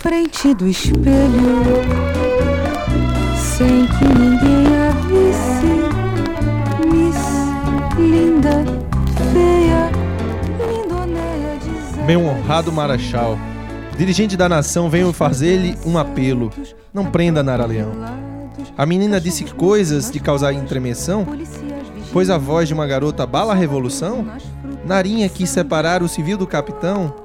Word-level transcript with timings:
frente 0.00 0.54
do 0.54 0.66
espelho, 0.66 1.62
sem 3.36 3.86
que 3.86 4.04
ninguém 4.18 4.66
a 4.78 4.90
visse. 5.06 5.66
Miss 6.88 7.16
linda, 7.98 8.64
feia, 9.30 9.90
lindoneia 10.66 11.58
dizendo. 11.58 12.06
Meu 12.06 12.24
honrado 12.24 12.72
Marechal, 12.72 13.38
dirigente 13.98 14.38
da 14.38 14.48
nação, 14.48 14.88
venho 14.88 15.12
fazer-lhe 15.12 15.76
um 15.84 15.98
apelo. 15.98 16.50
Não 16.94 17.04
prenda 17.04 17.42
Nara 17.42 17.66
Leão. 17.66 17.92
A 18.78 18.86
menina 18.86 19.20
disse 19.20 19.44
coisas 19.44 20.10
de 20.10 20.18
causar 20.18 20.54
entremeção, 20.54 21.26
pois 22.10 22.30
a 22.30 22.38
voz 22.38 22.68
de 22.68 22.72
uma 22.72 22.86
garota 22.86 23.24
abala 23.24 23.52
a 23.52 23.56
revolução? 23.56 24.26
Narinha 24.82 25.28
quis 25.28 25.50
separar 25.50 26.02
o 26.02 26.08
civil 26.08 26.38
do 26.38 26.46
capitão? 26.46 27.19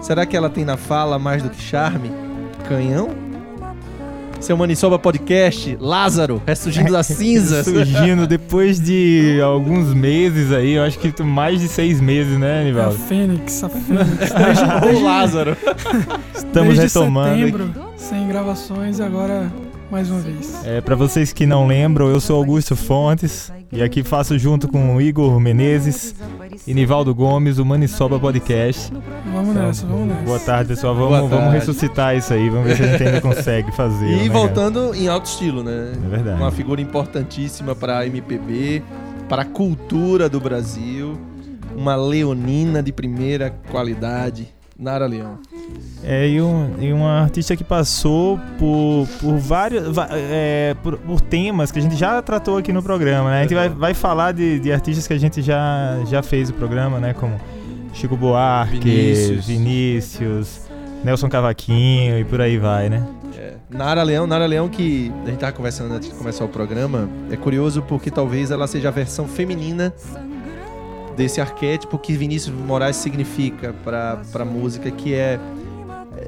Será 0.00 0.24
que 0.24 0.36
ela 0.36 0.48
tem 0.48 0.64
na 0.64 0.76
fala 0.76 1.18
mais 1.18 1.42
do 1.42 1.50
que 1.50 1.60
charme? 1.60 2.10
Canhão? 2.68 3.10
Seu 4.40 4.56
Manisoba 4.56 4.98
Podcast, 5.00 5.76
Lázaro, 5.80 6.40
ressurgindo 6.46 6.92
das 6.92 7.06
cinzas. 7.08 7.64
Surgindo 7.64 8.24
depois 8.26 8.80
de 8.80 9.40
alguns 9.42 9.92
meses 9.92 10.52
aí, 10.52 10.74
eu 10.74 10.84
acho 10.84 10.96
que 10.98 11.22
mais 11.22 11.60
de 11.60 11.66
seis 11.68 12.00
meses, 12.00 12.38
né, 12.38 12.58
É 12.58 12.60
a 12.60 12.64
Nivaldo? 12.64 12.98
Fênix, 12.98 13.64
a 13.64 13.68
Fênix. 13.68 14.16
Desde, 14.32 14.80
desde, 14.80 15.02
Lázaro. 15.02 15.56
Estamos 16.34 16.78
desde 16.78 16.82
retomando. 16.98 17.30
aqui. 17.34 17.44
setembro, 17.52 17.70
sem 17.96 18.28
gravações, 18.28 18.98
e 19.00 19.02
agora 19.02 19.52
mais 19.90 20.08
uma 20.08 20.20
vez. 20.20 20.64
É, 20.64 20.80
para 20.80 20.94
vocês 20.94 21.32
que 21.32 21.44
não 21.44 21.66
lembram, 21.66 22.08
eu 22.08 22.20
sou 22.20 22.36
Augusto 22.36 22.76
Fontes 22.76 23.52
e 23.72 23.82
aqui 23.82 24.04
faço 24.04 24.38
junto 24.38 24.68
com 24.68 24.94
o 24.94 25.00
Igor 25.00 25.38
Menezes 25.40 26.14
e 26.66 26.74
Nivaldo 26.74 27.14
Gomes 27.14 27.58
o 27.58 27.64
Manisoba 27.64 28.18
Podcast. 28.18 28.92
Vamos 29.32 29.54
nessa, 29.54 29.86
vamos 29.86 30.08
nessa. 30.08 30.22
Boa 30.22 30.38
tarde, 30.40 30.68
pessoal. 30.70 30.94
Vamos, 30.94 31.18
vamos 31.18 31.30
tarde. 31.30 31.54
ressuscitar 31.56 32.16
isso 32.16 32.32
aí, 32.32 32.48
vamos 32.50 32.66
ver 32.68 32.76
se 32.76 32.82
a 32.82 32.86
gente 32.86 33.02
ainda 33.04 33.20
consegue 33.20 33.72
fazer. 33.72 34.04
né, 34.06 34.12
E 34.24 34.28
cara? 34.28 34.32
voltando 34.38 34.94
em 34.94 35.08
alto 35.08 35.26
estilo, 35.26 35.62
né? 35.62 35.92
É 36.04 36.08
verdade. 36.08 36.40
Uma 36.40 36.50
figura 36.50 36.80
importantíssima 36.80 37.74
para 37.74 37.98
a 37.98 38.06
MPB, 38.06 38.82
para 39.28 39.42
a 39.42 39.44
cultura 39.46 40.28
do 40.28 40.40
Brasil, 40.40 41.18
uma 41.76 41.96
leonina 41.96 42.82
de 42.82 42.92
primeira 42.92 43.50
qualidade, 43.70 44.48
Nara 44.78 45.06
Leão. 45.06 45.38
É, 46.02 46.28
e, 46.28 46.40
um, 46.40 46.74
e 46.80 46.92
uma 46.92 47.22
artista 47.22 47.56
que 47.56 47.64
passou 47.64 48.38
por, 48.58 49.06
por 49.20 49.36
vários. 49.36 49.96
é, 50.10 50.74
por, 50.82 50.96
por 50.96 51.20
temas 51.20 51.70
que 51.72 51.78
a 51.78 51.82
gente 51.82 51.96
já 51.96 52.22
tratou 52.22 52.56
aqui 52.56 52.72
no 52.72 52.82
programa, 52.82 53.30
né? 53.30 53.40
A 53.40 53.42
gente 53.42 53.54
vai, 53.54 53.68
vai 53.68 53.94
falar 53.94 54.32
de, 54.32 54.60
de 54.60 54.72
artistas 54.72 55.06
que 55.06 55.12
a 55.12 55.18
gente 55.18 55.42
já, 55.42 55.98
já 56.06 56.22
fez 56.22 56.50
o 56.50 56.54
programa, 56.54 56.98
né? 56.98 57.12
Como 57.14 57.38
Chico 57.92 58.16
Buarque, 58.16 58.78
Vinícius. 58.78 59.46
Vinícius, 59.46 60.60
Nelson 61.04 61.28
Cavaquinho 61.28 62.18
e 62.18 62.24
por 62.24 62.40
aí 62.40 62.58
vai, 62.58 62.88
né? 62.88 63.06
É, 63.36 63.54
Nara 63.68 64.02
Leão, 64.02 64.26
Nara 64.26 64.46
Leão 64.46 64.68
que 64.68 65.12
a 65.24 65.30
gente 65.30 65.38
tava 65.40 65.52
conversando 65.52 65.92
antes 65.92 66.08
de 66.08 66.14
começar 66.14 66.44
o 66.44 66.48
programa, 66.48 67.08
é 67.30 67.36
curioso 67.36 67.82
porque 67.82 68.10
talvez 68.10 68.50
ela 68.50 68.66
seja 68.66 68.88
a 68.88 68.92
versão 68.92 69.26
feminina 69.26 69.92
desse 71.16 71.40
arquétipo 71.40 71.98
que 71.98 72.12
Vinícius 72.12 72.54
Moraes 72.54 72.96
significa 72.96 73.74
para 73.84 74.22
a 74.34 74.44
música, 74.44 74.88
que 74.90 75.12
é 75.12 75.40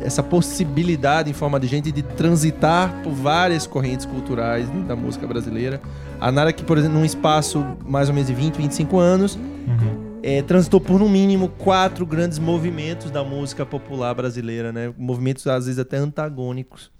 essa 0.01 0.23
possibilidade 0.23 1.31
em 1.31 1.33
forma 1.33 1.59
de 1.59 1.67
gente 1.67 1.91
de 1.93 2.03
transitar 2.03 3.01
por 3.03 3.13
várias 3.13 3.67
correntes 3.67 4.07
culturais 4.07 4.69
da 4.87 4.95
música 4.97 5.27
brasileira. 5.27 5.81
A 6.21 6.31
Nara 6.31 6.53
que, 6.53 6.63
por 6.65 6.79
exemplo, 6.79 6.99
num 6.99 7.05
espaço 7.05 7.65
mais 7.85 8.09
ou 8.09 8.15
menos 8.15 8.29
de 8.29 8.35
20, 8.35 8.57
25 8.57 8.99
anos, 8.99 9.37
Uhum. 9.37 10.19
é, 10.23 10.43
transitou 10.43 10.81
por 10.81 10.99
no 10.99 11.09
mínimo 11.09 11.49
quatro 11.49 12.05
grandes 12.07 12.39
movimentos 12.39 13.11
da 13.11 13.23
música 13.25 13.65
popular 13.65 14.15
brasileira, 14.15 14.73
né? 14.73 14.93
Movimentos 14.99 15.47
às 15.47 15.67
vezes 15.67 15.79
até 15.79 15.97
antagônicos. 15.97 16.91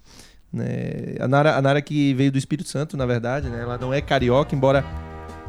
Né? 0.53 1.15
A, 1.19 1.27
Nara, 1.27 1.55
a 1.57 1.61
Nara 1.61 1.81
que 1.81 2.13
veio 2.13 2.31
do 2.31 2.37
Espírito 2.37 2.67
Santo, 2.69 2.97
na 2.97 3.05
verdade, 3.05 3.47
né? 3.49 3.61
Ela 3.61 3.77
não 3.77 3.93
é 3.93 4.01
carioca, 4.01 4.55
embora 4.55 4.83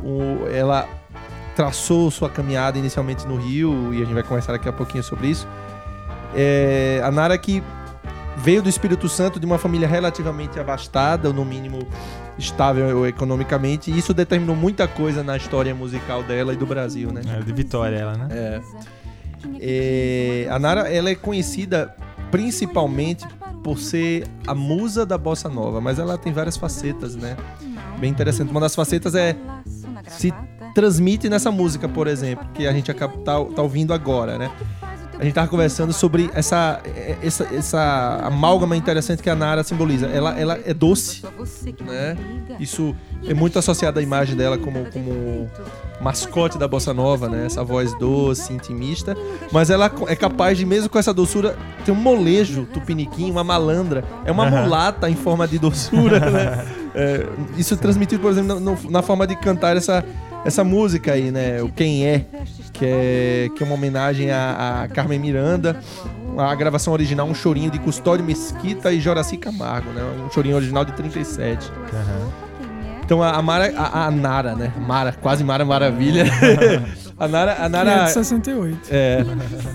o- 0.03 0.47
ela 0.49 0.89
traçou 1.57 2.11
sua 2.11 2.31
caminhada 2.31 2.79
inicialmente 2.79 3.27
no 3.27 3.37
Rio, 3.37 3.93
e 3.93 3.99
a 3.99 4.05
gente 4.05 4.15
vai 4.15 4.23
conversar 4.23 4.53
daqui 4.53 4.69
a 4.69 4.73
pouquinho 4.73 5.03
sobre 5.05 5.29
isso. 5.29 5.47
É, 6.35 7.01
a 7.05 7.11
Nara 7.11 7.37
que 7.37 7.63
veio 8.37 8.63
do 8.63 8.69
Espírito 8.69 9.09
Santo 9.09 9.39
de 9.39 9.47
uma 9.47 9.59
família 9.59 9.87
relativamente 9.87 10.59
abastada, 10.59 11.29
ou 11.29 11.35
no 11.35 11.45
mínimo 11.45 11.87
estável 12.39 13.07
economicamente, 13.07 13.91
e 13.91 13.99
isso 13.99 14.13
determinou 14.13 14.57
muita 14.57 14.89
coisa 14.89 15.23
na 15.23 15.37
história 15.37 15.75
musical 15.75 16.23
dela 16.23 16.53
e 16.53 16.57
do 16.57 16.67
Brasil, 16.67 17.13
né? 17.13 17.23
É 17.27 17.41
de 17.41 17.53
Vitória 17.53 17.97
ela, 17.97 18.17
né? 18.17 18.29
É. 18.31 18.61
É, 19.61 20.49
a 20.51 20.59
Nara 20.59 20.93
ela 20.93 21.11
é 21.11 21.15
conhecida 21.15 21.95
principalmente 22.31 23.27
por 23.63 23.79
ser 23.79 24.27
a 24.47 24.55
musa 24.55 25.05
da 25.07 25.17
bossa 25.17 25.49
nova, 25.49 25.81
mas 25.81 25.99
ela 25.99 26.19
tem 26.19 26.33
várias 26.33 26.57
facetas, 26.57 27.15
né? 27.15 27.37
Bem 27.99 28.11
interessante. 28.11 28.51
Uma 28.51 28.61
das 28.61 28.75
facetas 28.75 29.15
é 29.15 29.37
se 30.09 30.33
transmite 30.75 31.29
nessa 31.29 31.51
música, 31.51 31.89
por 31.89 32.07
exemplo, 32.07 32.47
que 32.55 32.67
a 32.67 32.73
gente 32.73 32.91
acaba 32.91 33.17
tá, 33.19 33.45
tá 33.45 33.63
ouvindo 33.63 33.93
agora, 33.93 34.39
né? 34.39 34.51
A 35.23 35.25
gente 35.25 35.35
tava 35.35 35.47
conversando 35.47 35.93
sobre 35.93 36.29
essa, 36.35 36.81
essa, 37.23 37.45
essa 37.55 38.19
amálgama 38.25 38.77
interessante 38.77 39.23
que 39.23 39.31
a 39.31 39.37
Nara 39.37 39.63
simboliza. 39.63 40.07
Ela, 40.09 40.37
ela 40.37 40.59
é 40.67 40.75
doce, 40.75 41.23
né? 41.85 42.17
Isso 42.59 42.93
é 43.29 43.33
muito 43.33 43.57
associado 43.57 44.01
à 44.01 44.03
imagem 44.03 44.35
dela 44.35 44.59
como, 44.59 44.85
como 44.87 45.49
mascote 46.01 46.59
da 46.59 46.67
bossa 46.67 46.93
nova, 46.93 47.29
né? 47.29 47.47
Essa 47.47 47.63
voz 47.63 47.97
doce, 48.01 48.53
intimista, 48.53 49.17
mas 49.53 49.71
ela 49.71 49.89
é 50.09 50.17
capaz 50.17 50.59
de 50.59 50.67
mesmo 50.67 50.91
com 50.91 50.99
essa 50.99 51.15
doçura 51.15 51.57
ter 51.85 51.93
um 51.93 51.95
molejo 51.95 52.67
tupiniquim, 52.75 53.31
uma 53.31 53.45
malandra, 53.45 54.03
é 54.25 54.33
uma 54.33 54.51
mulata 54.51 55.09
em 55.09 55.15
forma 55.15 55.47
de 55.47 55.57
doçura, 55.57 56.19
né? 56.19 56.67
É, 56.95 57.27
isso 57.57 57.75
transmitido, 57.75 58.21
por 58.21 58.31
exemplo, 58.31 58.61
no- 58.61 58.77
na 58.91 59.01
forma 59.01 59.27
de 59.27 59.35
cantar 59.37 59.75
essa 59.79 60.05
essa 60.45 60.63
música 60.63 61.13
aí, 61.13 61.31
né? 61.31 61.63
O 61.63 61.71
Quem 61.71 62.05
É, 62.07 62.27
que 62.73 62.85
é, 62.85 63.51
que 63.55 63.63
é 63.63 63.67
uma 63.67 63.75
homenagem 63.75 64.31
a, 64.31 64.83
a 64.83 64.89
Carmen 64.89 65.19
Miranda. 65.19 65.79
A 66.39 66.55
gravação 66.55 66.93
original, 66.95 67.27
um 67.27 67.35
chorinho 67.35 67.71
de 67.71 67.79
Custódio 67.79 68.25
Mesquita 68.25 68.91
e 68.91 69.01
Joraci 69.01 69.37
Camargo, 69.37 69.91
né? 69.91 70.03
Um 70.27 70.31
chorinho 70.31 70.57
original 70.57 70.85
de 70.85 70.93
37. 70.93 71.71
Aham. 71.93 72.33
Então 73.05 73.23
a, 73.23 73.33
a 73.33 73.43
Mara, 73.43 73.73
a, 73.77 74.07
a 74.07 74.11
Nara, 74.11 74.55
né? 74.55 74.73
Mara, 74.79 75.13
quase 75.13 75.45
Mara 75.45 75.65
Maravilha. 75.65 76.25
a 77.19 77.29
Nara, 77.29 77.53
a 77.53 77.57
Que 77.57 77.63
é 77.65 77.69
Nara 77.69 78.05
de 78.05 78.13
68. 78.13 78.79
é, 78.91 79.25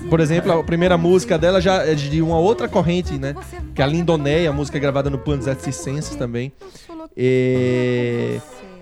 por 0.09 0.19
exemplo, 0.19 0.51
a 0.51 0.63
primeira 0.63 0.97
música 0.97 1.37
dela 1.37 1.61
já 1.61 1.85
é 1.85 1.93
de 1.93 2.21
uma 2.21 2.39
outra 2.39 2.67
corrente, 2.67 3.13
né? 3.19 3.35
Que 3.75 3.81
é 3.81 3.85
a 3.85 3.87
Lindonéia, 3.87 4.49
a 4.49 4.53
música 4.53 4.79
gravada 4.79 5.09
no 5.09 5.19
Panos 5.19 5.45
et 5.45 5.59
Circenses 5.59 6.15
também. 6.15 6.51
É 7.15 8.39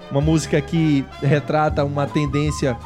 uma 0.09 0.22
música 0.22 0.62
que 0.62 1.03
retrata 1.22 1.84
uma 1.84 2.06
tendência 2.06 2.78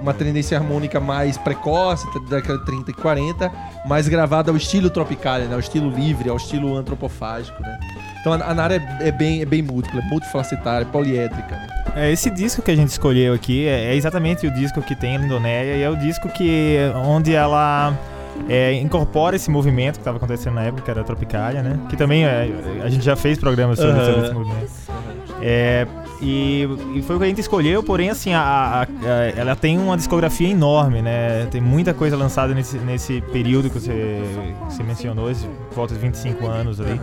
uma 0.00 0.14
tendência 0.14 0.56
harmônica 0.58 1.00
mais 1.00 1.36
precoce, 1.36 2.06
da 2.14 2.36
década 2.36 2.58
de 2.58 2.64
30 2.64 2.90
e 2.90 2.94
40, 2.94 3.52
mais 3.86 4.08
gravada 4.08 4.50
ao 4.50 4.56
estilo 4.56 4.90
tropical, 4.90 5.38
né? 5.40 5.52
ao 5.52 5.60
estilo 5.60 5.90
livre, 5.90 6.28
ao 6.28 6.36
estilo 6.36 6.76
antropofágico, 6.76 7.60
né? 7.62 7.78
Então 8.20 8.32
a 8.32 8.48
a 8.48 8.54
Nara 8.54 8.76
é, 8.76 9.08
é 9.08 9.12
bem, 9.12 9.42
é 9.42 9.44
bem 9.44 9.62
múltipla, 9.62 10.00
é 10.00 10.04
multifacetária, 10.04 10.86
poliédrica. 10.86 11.54
né? 11.54 11.66
É, 11.96 12.12
esse 12.12 12.30
disco 12.30 12.62
que 12.62 12.70
a 12.70 12.76
gente 12.76 12.88
escolheu 12.88 13.34
aqui 13.34 13.66
é, 13.66 13.92
é 13.92 13.94
exatamente 13.94 14.46
o 14.46 14.50
disco 14.50 14.80
que 14.82 14.94
tem 14.94 15.16
a 15.16 15.18
Lindonéia 15.18 15.76
e 15.76 15.82
é 15.82 15.90
o 15.90 15.96
disco 15.96 16.28
que 16.28 16.76
onde 17.04 17.34
ela 17.34 17.92
é, 18.48 18.74
incorpora 18.74 19.36
esse 19.36 19.50
movimento 19.50 19.94
que 19.94 20.00
estava 20.00 20.16
acontecendo 20.16 20.54
na 20.54 20.62
época, 20.62 20.82
que 20.82 20.90
era 20.90 21.00
a 21.00 21.04
Tropicália, 21.04 21.62
né? 21.62 21.78
Que 21.88 21.96
também 21.96 22.24
é, 22.24 22.48
a 22.82 22.88
gente 22.88 23.04
já 23.04 23.16
fez 23.16 23.38
programas 23.38 23.78
sobre, 23.78 24.04
sobre 24.04 24.24
esse 24.24 24.34
movimento. 24.34 24.70
É, 25.42 25.86
e, 26.20 26.66
e 26.94 27.02
foi 27.02 27.16
o 27.16 27.18
que 27.18 27.24
a 27.24 27.28
gente 27.28 27.40
escolheu, 27.40 27.82
porém, 27.82 28.10
assim, 28.10 28.32
a, 28.32 28.40
a- 28.40 28.82
a- 28.82 28.86
ela 29.36 29.54
tem 29.56 29.78
uma 29.78 29.96
discografia 29.96 30.48
enorme, 30.48 31.00
né? 31.02 31.46
Tem 31.50 31.60
muita 31.60 31.94
coisa 31.94 32.16
lançada 32.16 32.52
nesse, 32.54 32.76
nesse 32.78 33.20
período 33.32 33.70
que 33.70 33.78
você, 33.78 34.20
que 34.68 34.74
você 34.74 34.82
mencionou, 34.82 35.30
esse, 35.30 35.46
volta 35.74 35.94
de 35.94 36.00
25 36.00 36.46
anos 36.46 36.80
ali. 36.80 37.00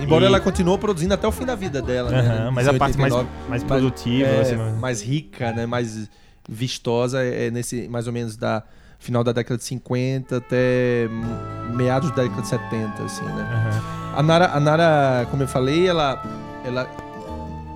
Embora 0.00 0.24
E- 0.24 0.26
ela 0.26 0.40
continuou 0.40 0.78
produzindo 0.78 1.12
até 1.14 1.26
o 1.28 1.32
fim 1.32 1.44
da 1.44 1.54
vida 1.54 1.82
dela, 1.82 2.10
né? 2.10 2.20
Aham, 2.20 2.50
mas 2.52 2.66
a 2.68 2.74
parte 2.74 2.96
mais, 2.98 3.12
89. 3.12 3.48
mais 3.50 3.62
produtiva, 3.64 4.28
é, 4.28 4.40
assim, 4.40 4.56
mais 4.80 5.02
rica, 5.02 5.52
né? 5.52 5.66
Mais 5.66 6.08
vistosa 6.48 7.22
é 7.22 7.50
nesse 7.50 7.86
mais 7.88 8.06
ou 8.06 8.12
menos 8.12 8.36
da 8.36 8.62
final 8.98 9.22
da 9.22 9.32
década 9.32 9.56
de 9.58 9.64
50 9.64 10.36
até 10.38 11.08
meados 11.74 12.10
da 12.10 12.22
década 12.22 12.42
de 12.42 12.48
70, 12.48 13.02
assim, 13.02 13.24
né? 13.24 13.48
aham. 13.52 14.00
A 14.16 14.22
Nara, 14.22 14.50
a 14.52 14.60
Nara, 14.60 15.26
como 15.30 15.42
eu 15.42 15.48
falei, 15.48 15.86
ela 15.88 16.20
ela 16.64 16.88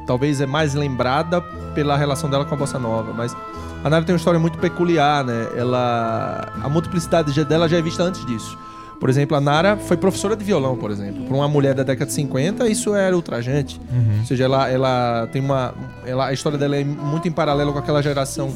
talvez 0.07 0.41
é 0.41 0.47
mais 0.47 0.75
lembrada 0.75 1.41
pela 1.75 1.97
relação 1.97 2.29
dela 2.31 2.45
com 2.45 2.55
a 2.55 2.59
bossa 2.59 2.79
nova, 2.79 3.13
mas 3.13 3.37
a 3.83 3.91
Nara 3.91 4.05
tem 4.05 4.15
uma 4.15 4.19
história 4.19 4.41
muito 4.41 4.59
peculiar, 4.59 5.25
né? 5.25 5.49
Ela 5.57 6.53
a 6.63 6.69
multiplicidade 6.69 7.45
dela 7.45 7.69
já 7.69 7.77
é 7.77 7.83
vista 7.83 8.03
antes 8.03 8.25
disso. 8.25 8.57
Por 8.99 9.11
exemplo, 9.11 9.37
a 9.37 9.41
Nara 9.41 9.77
foi 9.77 9.97
professora 9.97 10.35
de 10.35 10.43
violão, 10.43 10.77
por 10.77 10.91
exemplo. 10.91 11.25
Para 11.25 11.37
uma 11.37 11.49
mulher 11.49 11.75
da 11.75 11.83
década 11.83 12.07
de 12.07 12.15
50, 12.15 12.67
isso 12.69 12.95
era 12.95 13.15
ultrajante. 13.15 13.79
Uhum. 13.93 14.21
Ou 14.21 14.25
seja, 14.25 14.45
ela, 14.45 14.71
ela 14.71 15.29
tem 15.31 15.43
uma. 15.43 15.75
Ela, 16.07 16.29
a 16.29 16.33
história 16.33 16.57
dela 16.57 16.77
é 16.77 16.85
muito 16.85 17.29
em 17.29 17.33
paralelo 17.33 17.73
com 17.73 17.79
aquela 17.79 18.03
geração 18.03 18.51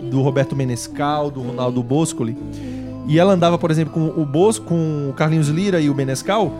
do 0.00 0.22
Roberto 0.22 0.56
Menescal, 0.56 1.30
do 1.30 1.42
Ronaldo 1.42 1.82
Boscoli. 1.82 2.34
e 3.06 3.18
ela 3.18 3.34
andava, 3.34 3.58
por 3.58 3.70
exemplo, 3.70 3.92
com 3.92 4.20
o 4.20 4.24
Bosco, 4.24 4.64
com 4.64 5.10
o 5.10 5.12
Carlinhos 5.12 5.48
Lira 5.48 5.78
e 5.80 5.90
o 5.90 5.94
Menescal, 5.94 6.50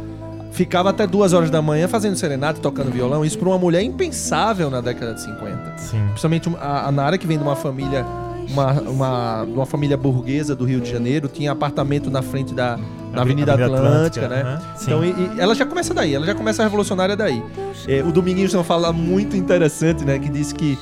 ficava 0.52 0.90
até 0.90 1.06
duas 1.06 1.32
horas 1.32 1.50
da 1.50 1.62
manhã 1.62 1.86
fazendo 1.88 2.16
serenata, 2.16 2.58
e 2.58 2.62
tocando 2.62 2.90
violão. 2.90 3.24
Isso 3.24 3.38
para 3.38 3.48
uma 3.48 3.58
mulher 3.58 3.80
é 3.80 3.84
impensável 3.84 4.70
na 4.70 4.80
década 4.80 5.14
de 5.14 5.22
50. 5.22 5.78
Sim. 5.78 6.02
Principalmente 6.08 6.50
a, 6.60 6.88
a 6.88 6.92
Nara, 6.92 7.16
que 7.18 7.26
vem 7.26 7.36
de 7.38 7.42
uma 7.44 7.56
família 7.56 8.04
uma, 8.48 8.72
uma, 8.72 9.44
de 9.44 9.52
uma 9.52 9.66
família 9.66 9.96
burguesa 9.96 10.56
do 10.56 10.64
Rio 10.64 10.80
de 10.80 10.90
Janeiro, 10.90 11.28
tinha 11.28 11.52
apartamento 11.52 12.10
na 12.10 12.20
frente 12.20 12.52
da 12.52 12.76
na 13.12 13.22
Avenida, 13.22 13.54
Atlântica, 13.54 14.28
né? 14.28 14.42
aham, 14.42 14.60
sim. 14.76 14.84
Então, 14.86 15.04
e- 15.04 15.10
e 15.36 15.40
ela 15.40 15.54
já 15.54 15.64
começa 15.64 15.94
daí, 15.94 16.14
ela 16.14 16.26
já 16.26 16.34
começa 16.34 16.62
a 16.62 16.64
revolucionária 16.64 17.16
daí. 17.16 17.40
É, 17.86 18.02
o 18.02 18.10
Dominguinhos 18.10 18.50
tem 18.50 18.58
uma 18.58 18.64
fala 18.64 18.92
muito 18.92 19.36
interessante, 19.36 20.04
né? 20.04 20.18
Que 20.18 20.28
diz 20.28 20.52
que 20.52 20.76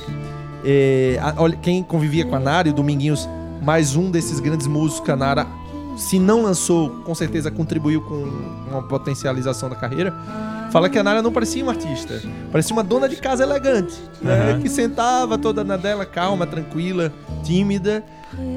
é, 0.65 1.19
a- 1.21 1.33
olha, 1.37 1.55
quem 1.57 1.83
convivia 1.83 2.25
com 2.25 2.35
a 2.35 2.39
Nara 2.39 2.67
e 2.67 2.71
o 2.71 2.73
Dominguinhos, 2.73 3.27
mais 3.61 3.95
um 3.95 4.09
desses 4.09 4.39
grandes 4.39 4.65
músicos 4.67 5.05
que 5.05 5.11
a 5.11 5.15
Nara, 5.15 5.45
se 5.99 6.17
não 6.19 6.41
lançou, 6.43 6.89
com 7.03 7.13
certeza 7.13 7.51
contribuiu 7.51 8.01
com 8.01 8.23
uma 8.71 8.81
potencialização 8.83 9.69
da 9.69 9.75
carreira. 9.75 10.13
Fala 10.71 10.87
que 10.89 10.97
a 10.99 11.03
Nara 11.03 11.21
não 11.21 11.31
parecia 11.31 11.61
uma 11.63 11.71
artista, 11.71 12.21
parecia 12.51 12.75
uma 12.75 12.83
dona 12.83 13.09
de 13.09 13.15
casa 13.17 13.43
elegante, 13.43 13.95
né? 14.21 14.51
Aham. 14.51 14.61
Que 14.61 14.69
sentava 14.69 15.37
toda 15.37 15.63
na 15.63 15.75
dela, 15.77 16.05
calma, 16.05 16.45
tranquila, 16.45 17.11
tímida, 17.43 18.03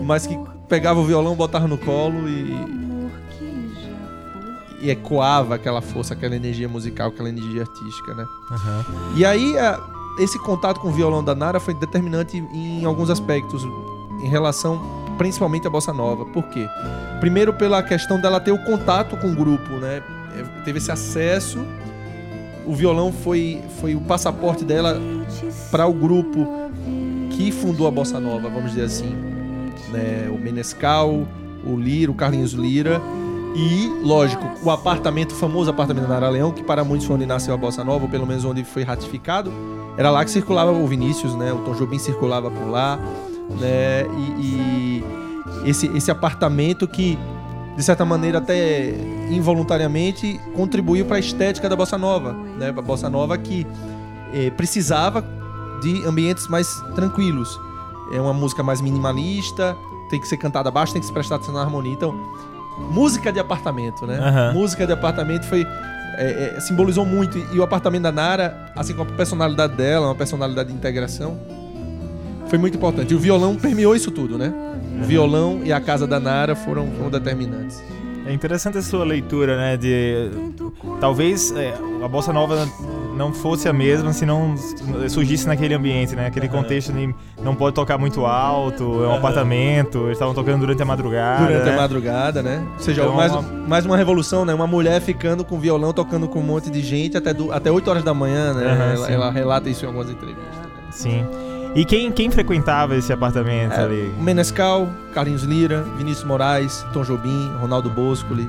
mas 0.04 0.26
que 0.26 0.38
pegava 0.68 1.00
o 1.00 1.04
violão, 1.04 1.34
botava 1.34 1.66
no 1.66 1.78
colo 1.78 2.28
e, 2.28 2.54
e 4.82 4.90
ecoava 4.90 5.54
aquela 5.54 5.80
força, 5.80 6.12
aquela 6.14 6.34
energia 6.36 6.68
musical, 6.68 7.08
aquela 7.08 7.28
energia 7.28 7.62
artística, 7.62 8.14
né? 8.14 8.24
Aham. 8.50 8.84
E 9.16 9.24
aí, 9.24 9.58
a- 9.58 9.80
esse 10.18 10.38
contato 10.40 10.80
com 10.80 10.88
o 10.88 10.92
violão 10.92 11.24
da 11.24 11.34
Nara 11.34 11.58
foi 11.60 11.72
determinante 11.72 12.36
em 12.36 12.84
alguns 12.84 13.08
aspectos, 13.08 13.62
em 14.22 14.28
relação 14.28 15.01
principalmente 15.18 15.66
à 15.66 15.70
bossa 15.70 15.92
nova. 15.92 16.24
Por 16.26 16.44
quê? 16.44 16.68
Primeiro, 17.20 17.52
pela 17.52 17.82
questão 17.82 18.20
dela 18.20 18.40
ter 18.40 18.52
o 18.52 18.58
contato 18.58 19.16
com 19.16 19.28
o 19.28 19.34
grupo, 19.34 19.74
né? 19.74 20.02
É, 20.36 20.62
Teve 20.64 20.78
esse 20.78 20.90
acesso. 20.90 21.64
O 22.66 22.74
violão 22.74 23.12
foi, 23.12 23.60
foi 23.80 23.94
o 23.94 24.00
passaporte 24.00 24.64
dela 24.64 25.00
para 25.70 25.86
o 25.86 25.92
grupo 25.92 26.46
que 27.30 27.50
fundou 27.50 27.86
a 27.86 27.90
bossa 27.90 28.20
nova, 28.20 28.48
vamos 28.48 28.70
dizer 28.70 28.84
assim. 28.84 29.14
Né? 29.92 30.28
O 30.30 30.38
Menescal, 30.38 31.26
o 31.64 31.76
Lira, 31.76 32.10
o 32.10 32.14
Carlinhos 32.14 32.52
Lira. 32.52 33.00
E, 33.54 33.86
lógico, 34.02 34.44
o 34.62 34.70
apartamento, 34.70 35.32
o 35.32 35.34
famoso 35.34 35.70
apartamento 35.70 36.04
da 36.04 36.14
Nara 36.14 36.28
Leão, 36.30 36.52
que 36.52 36.62
para 36.62 36.82
muitos 36.84 37.06
foi 37.06 37.16
onde 37.16 37.26
nasceu 37.26 37.52
a 37.52 37.56
Bossa 37.56 37.84
Nova, 37.84 38.04
ou 38.04 38.10
pelo 38.10 38.26
menos 38.26 38.44
onde 38.44 38.64
foi 38.64 38.82
ratificado, 38.82 39.52
era 39.96 40.10
lá 40.10 40.24
que 40.24 40.30
circulava 40.30 40.72
o 40.72 40.86
Vinícius, 40.86 41.34
né? 41.34 41.52
O 41.52 41.58
Tom 41.58 41.74
Jobim 41.74 41.98
circulava 41.98 42.50
por 42.50 42.66
lá, 42.66 42.98
né? 43.60 44.04
E, 44.38 44.42
e 44.42 45.04
esse, 45.64 45.86
esse 45.96 46.10
apartamento 46.10 46.86
que, 46.88 47.18
de 47.76 47.82
certa 47.82 48.04
maneira, 48.04 48.38
até 48.38 48.94
involuntariamente, 49.30 50.40
contribuiu 50.54 51.04
para 51.06 51.16
a 51.16 51.20
estética 51.20 51.68
da 51.68 51.76
Bossa 51.76 51.96
Nova, 51.96 52.32
né? 52.32 52.68
A 52.68 52.82
Bossa 52.82 53.08
Nova 53.08 53.36
que 53.38 53.66
eh, 54.34 54.50
precisava 54.50 55.24
de 55.80 56.04
ambientes 56.06 56.48
mais 56.48 56.68
tranquilos. 56.94 57.58
É 58.12 58.20
uma 58.20 58.32
música 58.32 58.62
mais 58.62 58.80
minimalista, 58.80 59.76
tem 60.10 60.20
que 60.20 60.28
ser 60.28 60.36
cantada 60.36 60.70
baixo, 60.70 60.92
tem 60.92 61.00
que 61.00 61.06
se 61.06 61.12
prestar 61.12 61.36
atenção 61.36 61.54
na 61.54 61.62
harmonia. 61.62 61.92
Então, 61.92 62.14
música 62.90 63.32
de 63.32 63.40
apartamento, 63.40 64.06
né? 64.06 64.18
Aham. 64.18 64.52
Música 64.52 64.86
de 64.86 64.92
apartamento 64.92 65.44
foi. 65.46 65.66
é, 66.18 66.54
é, 66.56 66.60
simbolizou 66.60 67.06
muito. 67.06 67.38
E 67.38 67.58
o 67.58 67.62
apartamento 67.62 68.02
da 68.02 68.12
Nara, 68.12 68.70
assim 68.76 68.94
como 68.94 69.10
a 69.10 69.14
personalidade 69.14 69.74
dela, 69.74 70.06
uma 70.08 70.14
personalidade 70.14 70.68
de 70.68 70.74
integração, 70.74 71.38
foi 72.52 72.58
muito 72.58 72.76
importante. 72.76 73.12
E 73.12 73.16
o 73.16 73.18
violão 73.18 73.56
permeou 73.56 73.96
isso 73.96 74.10
tudo, 74.10 74.36
né? 74.36 74.52
O 75.00 75.04
violão 75.06 75.62
e 75.64 75.72
a 75.72 75.80
casa 75.80 76.06
da 76.06 76.20
Nara 76.20 76.54
foram, 76.54 76.86
foram 76.98 77.08
determinantes. 77.08 77.82
É 78.26 78.32
interessante 78.34 78.76
a 78.76 78.82
sua 78.82 79.06
leitura, 79.06 79.56
né? 79.56 79.78
De 79.78 80.28
talvez 81.00 81.50
é, 81.56 81.72
a 82.04 82.06
bossa 82.06 82.30
nova 82.30 82.68
não 83.16 83.32
fosse 83.32 83.70
a 83.70 83.72
mesma 83.72 84.12
se 84.12 84.26
não 84.26 84.54
surgisse 85.08 85.46
naquele 85.46 85.72
ambiente, 85.72 86.14
né? 86.14 86.26
Aquele 86.26 86.46
contexto 86.46 86.92
de 86.92 87.14
não 87.42 87.54
pode 87.54 87.74
tocar 87.74 87.96
muito 87.96 88.26
alto, 88.26 89.02
é 89.02 89.08
um 89.08 89.14
apartamento, 89.14 90.00
eles 90.04 90.12
estavam 90.12 90.34
tocando 90.34 90.60
durante 90.60 90.82
a 90.82 90.84
madrugada. 90.84 91.46
Durante 91.46 91.64
né? 91.64 91.72
a 91.72 91.76
madrugada, 91.80 92.42
né? 92.42 92.62
Ou 92.74 92.80
seja, 92.80 93.00
Então, 93.00 93.14
mais, 93.14 93.32
uma- 93.32 93.42
mais 93.66 93.86
uma 93.86 93.96
revolução, 93.96 94.44
né? 94.44 94.52
Uma 94.52 94.66
mulher 94.66 95.00
ficando 95.00 95.42
com 95.42 95.58
violão, 95.58 95.94
tocando 95.94 96.28
com 96.28 96.38
um 96.40 96.42
monte 96.44 96.68
de 96.70 96.82
gente 96.82 97.16
até, 97.16 97.32
do, 97.32 97.50
até 97.50 97.70
8 97.72 97.88
horas 97.88 98.04
da 98.04 98.12
manhã, 98.12 98.52
né? 98.52 98.66
Aham, 98.66 98.92
ela, 98.92 99.10
ela 99.10 99.30
relata 99.30 99.70
isso 99.70 99.84
em 99.84 99.88
algumas 99.88 100.10
entrevistas. 100.10 100.44
né? 100.58 100.66
Sim. 100.90 101.26
E 101.74 101.86
quem, 101.86 102.12
quem 102.12 102.30
frequentava 102.30 102.96
esse 102.96 103.12
apartamento 103.12 103.72
É, 103.72 103.84
ali? 103.84 104.14
Menescal, 104.20 104.88
Carlinhos 105.14 105.42
Lira, 105.42 105.82
Vinícius 105.96 106.24
Moraes, 106.24 106.84
Tom 106.92 107.02
Jobim, 107.02 107.50
Ronaldo 107.58 107.88
Boscoli, 107.88 108.46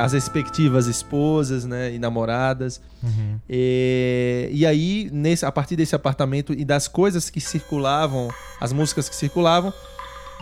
as 0.00 0.12
respectivas 0.12 0.86
esposas 0.86 1.66
né, 1.66 1.92
e 1.92 1.98
namoradas. 1.98 2.80
Uhum. 3.02 3.38
Eh, 3.48 4.48
e 4.50 4.64
aí, 4.64 5.10
nesse, 5.12 5.44
a 5.44 5.52
partir 5.52 5.76
desse 5.76 5.94
apartamento 5.94 6.54
e 6.54 6.64
das 6.64 6.88
coisas 6.88 7.28
que 7.28 7.40
circulavam, 7.40 8.28
as 8.60 8.72
músicas 8.72 9.08
que 9.08 9.14
circulavam, 9.14 9.72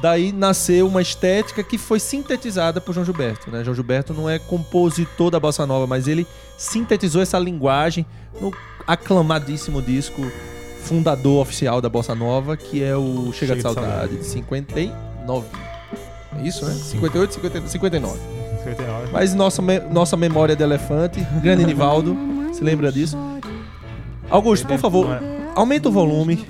daí 0.00 0.30
nasceu 0.30 0.86
uma 0.86 1.02
estética 1.02 1.64
que 1.64 1.76
foi 1.76 1.98
sintetizada 1.98 2.80
por 2.80 2.94
João 2.94 3.04
Gilberto. 3.04 3.50
Né? 3.50 3.64
João 3.64 3.74
Gilberto 3.74 4.14
não 4.14 4.28
é 4.30 4.38
compositor 4.38 5.30
da 5.30 5.40
Bossa 5.40 5.66
Nova, 5.66 5.88
mas 5.88 6.06
ele 6.06 6.24
sintetizou 6.56 7.20
essa 7.20 7.38
linguagem 7.38 8.06
no 8.40 8.52
aclamadíssimo 8.86 9.82
disco 9.82 10.22
fundador 10.86 11.42
oficial 11.42 11.80
da 11.80 11.88
Bossa 11.88 12.14
Nova, 12.14 12.56
que 12.56 12.82
é 12.82 12.96
o 12.96 13.30
Chega, 13.32 13.56
de 13.56 13.62
Saudade, 13.62 14.16
de 14.18 14.24
59. 14.24 15.46
É 16.38 16.42
isso, 16.46 16.64
né? 16.64 16.72
58, 16.72 17.34
50, 17.34 17.68
59. 17.68 18.18
59. 18.64 19.08
Mas 19.12 19.34
nossa, 19.34 19.60
me- 19.62 19.80
nossa 19.80 20.16
memória 20.16 20.54
de 20.54 20.62
elefante, 20.62 21.20
grande 21.42 21.64
Nivaldo, 21.64 22.16
se 22.52 22.62
lembra 22.62 22.92
disso? 22.92 23.16
Augusto, 24.30 24.66
por 24.66 24.78
favor, 24.78 25.06
aumenta 25.54 25.88
o 25.88 25.92
volume. 25.92 26.46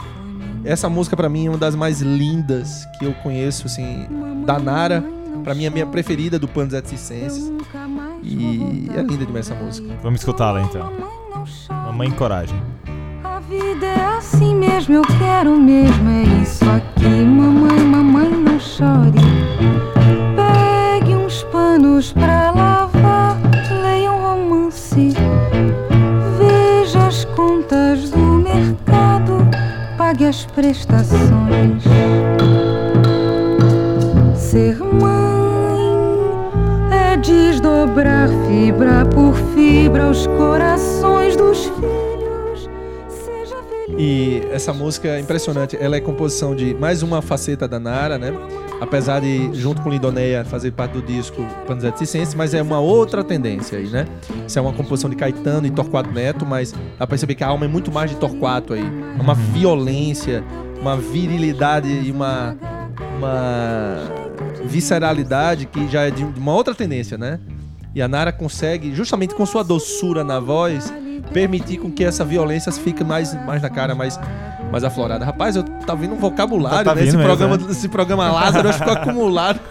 Essa 0.65 0.89
música 0.89 1.17
pra 1.17 1.29
mim 1.29 1.47
é 1.47 1.51
uma 1.51 1.59
das 1.59 1.75
mais 1.77 2.01
lindas 2.01 2.85
que 2.99 3.05
eu 3.05 3.13
conheço, 3.23 3.67
assim, 3.67 4.07
da 4.45 4.59
Nara. 4.59 5.05
Pra 5.45 5.55
mim 5.55 5.65
é 5.65 5.69
a 5.69 5.71
minha 5.71 5.87
preferida 5.87 6.39
do 6.39 6.49
Panos 6.49 6.73
et. 6.75 6.85
E 8.23 8.91
é 8.97 9.01
linda 9.03 9.25
demais 9.25 9.49
essa 9.49 9.55
música. 9.63 9.89
Vamos 10.03 10.21
escutá-la 10.21 10.63
então. 10.63 10.91
Mamãe 11.71 12.11
Coragem. 12.11 12.61
Vida 13.49 13.87
é 13.87 14.17
assim 14.19 14.57
mesmo, 14.57 14.97
eu 14.97 15.03
quero 15.21 15.57
mesmo, 15.57 16.11
é 16.11 16.43
isso 16.43 16.65
aqui. 16.65 17.07
Mamãe, 17.07 17.79
mamãe, 17.79 18.29
não 18.29 18.59
chore. 18.59 19.21
Pegue 20.35 21.15
uns 21.15 21.45
panos 21.45 22.13
pra 22.13 22.51
lavar, 22.51 23.39
leia 23.83 24.11
um 24.11 24.21
romance. 24.21 25.15
Veja 26.39 27.07
as 27.07 27.25
contas 27.25 28.11
do 28.11 28.19
mercado, 28.19 29.47
pague 29.97 30.25
as 30.27 30.45
prestações. 30.47 31.85
Ser 34.35 34.77
mãe 34.79 35.87
é 36.91 37.17
desdobrar 37.17 38.29
fibra 38.49 39.07
por 39.07 39.35
fibra 39.55 40.11
os 40.11 40.27
corações 40.27 41.37
dos 41.37 41.67
filhos. 41.67 42.06
E 43.99 44.43
essa 44.51 44.73
música 44.73 45.09
é 45.09 45.21
impressionante. 45.21 45.77
Ela 45.81 45.97
é 45.97 46.01
composição 46.01 46.55
de 46.55 46.75
mais 46.75 47.03
uma 47.03 47.23
faceta 47.23 47.67
da 47.67 47.81
Nara, 47.81 48.19
né? 48.19 48.33
Apesar 48.79 49.21
de, 49.21 49.55
junto 49.55 49.81
com 49.81 49.89
Lindoneia, 49.89 50.45
fazer 50.45 50.73
parte 50.73 50.93
do 50.93 51.03
disco 51.03 51.43
Panos 51.67 51.83
et 51.83 51.97
Circenses, 51.97 52.35
mas 52.35 52.53
é 52.53 52.61
uma 52.61 52.79
outra 52.79 53.25
tendência 53.25 53.79
aí, 53.79 53.87
né? 53.87 54.07
Isso 54.47 54.59
é 54.59 54.63
uma 54.63 54.73
composição 54.73 55.09
de 55.09 55.17
Caetano 55.17 55.67
e 55.67 55.71
Torquato 55.71 56.11
Neto, 56.11 56.45
mas 56.45 56.73
dá 56.73 56.79
pra 56.99 57.07
perceber 57.07 57.35
que 57.35 57.43
a 57.43 57.49
alma 57.49 57.65
é 57.65 57.69
muito 57.69 57.91
mais 57.91 58.11
de 58.11 58.17
Torquato 58.17 58.75
aí. 58.75 58.85
É 59.19 59.23
uma 59.23 59.35
violência, 59.35 60.45
uma 60.79 60.95
virilidade 60.95 61.89
e 61.89 62.11
uma, 62.11 62.55
uma 63.17 63.97
visceralidade 64.67 65.65
que 65.65 65.89
já 65.89 66.03
é 66.03 66.11
de 66.11 66.23
uma 66.23 66.55
outra 66.55 66.75
tendência, 66.75 67.17
né? 67.17 67.41
E 67.95 68.03
a 68.03 68.09
Nara 68.09 68.31
consegue, 68.31 68.95
justamente 68.95 69.35
com 69.35 69.47
sua 69.47 69.65
doçura 69.65 70.23
na 70.23 70.39
voz, 70.39 70.93
permitir 71.33 71.79
com 71.79 71.91
que 71.91 72.05
essa 72.05 72.25
violência 72.25 72.71
fique 72.73 73.03
mais, 73.05 73.35
mais 73.45 73.61
na 73.63 73.71
cara, 73.71 73.95
mais, 73.95 74.19
mais 74.71 74.83
aflorada. 74.85 75.25
Rapaz, 75.25 75.57
eu 75.57 75.63
tá 75.63 75.95
vindo 75.95 76.15
um 76.15 76.19
vocabulário, 76.19 76.85
Tá 76.85 76.95
né? 76.95 77.03
Esse 77.03 77.11
vindo 77.13 77.19
mesmo, 77.23 77.37
programa, 77.37 77.57
né? 77.65 77.71
esse 77.73 77.89
programa 77.89 78.31
Lázaro 78.33 78.73
ficou 78.73 78.93
acumulado. 78.93 79.61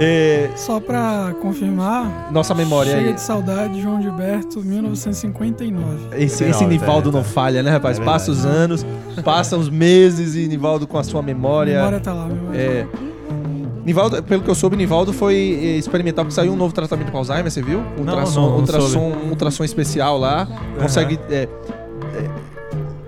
É, 0.00 0.50
Só 0.56 0.78
pra 0.80 1.32
confirmar, 1.40 2.30
nossa 2.30 2.54
memória 2.54 2.92
Chega 2.92 3.08
aí. 3.08 3.14
de 3.14 3.20
Saudade, 3.20 3.80
João 3.80 4.00
Gilberto, 4.00 4.60
1959. 4.62 6.08
Esse, 6.16 6.44
esse 6.44 6.60
tá, 6.60 6.66
Nivaldo 6.66 7.10
tá. 7.10 7.18
não 7.18 7.24
falha, 7.24 7.62
né, 7.62 7.70
rapaz? 7.70 7.98
É 7.98 8.04
Passa 8.04 8.30
os 8.30 8.44
anos, 8.46 8.86
passam 9.24 9.58
os 9.58 9.68
meses 9.68 10.34
e 10.36 10.46
Nivaldo 10.48 10.86
com 10.86 10.98
a 10.98 11.02
sua 11.04 11.20
A 11.20 11.22
memória. 11.22 11.76
memória 11.78 12.00
tá 12.00 12.12
lá, 12.12 12.24
a 12.24 12.28
memória. 12.28 12.58
É. 12.58 12.86
Nivaldo, 13.88 14.22
pelo 14.22 14.42
que 14.42 14.50
eu 14.50 14.54
soube, 14.54 14.76
Nivaldo 14.76 15.14
foi 15.14 15.34
eh, 15.34 15.78
experimental, 15.78 16.22
porque 16.26 16.34
saiu 16.34 16.52
um 16.52 16.56
novo 16.56 16.74
tratamento 16.74 17.08
para 17.10 17.18
Alzheimer, 17.18 17.50
você 17.50 17.62
viu? 17.62 17.78
Não, 17.80 17.98
Ultrassom, 18.04 18.40
não, 18.40 18.48
não 18.50 18.56
ultrassom, 18.58 18.88
soube. 18.88 19.16
um 19.24 19.30
ultrassom 19.30 19.64
especial 19.64 20.18
lá. 20.18 20.46
Consegue. 20.78 21.18
é, 21.30 21.48
é, 22.14 22.28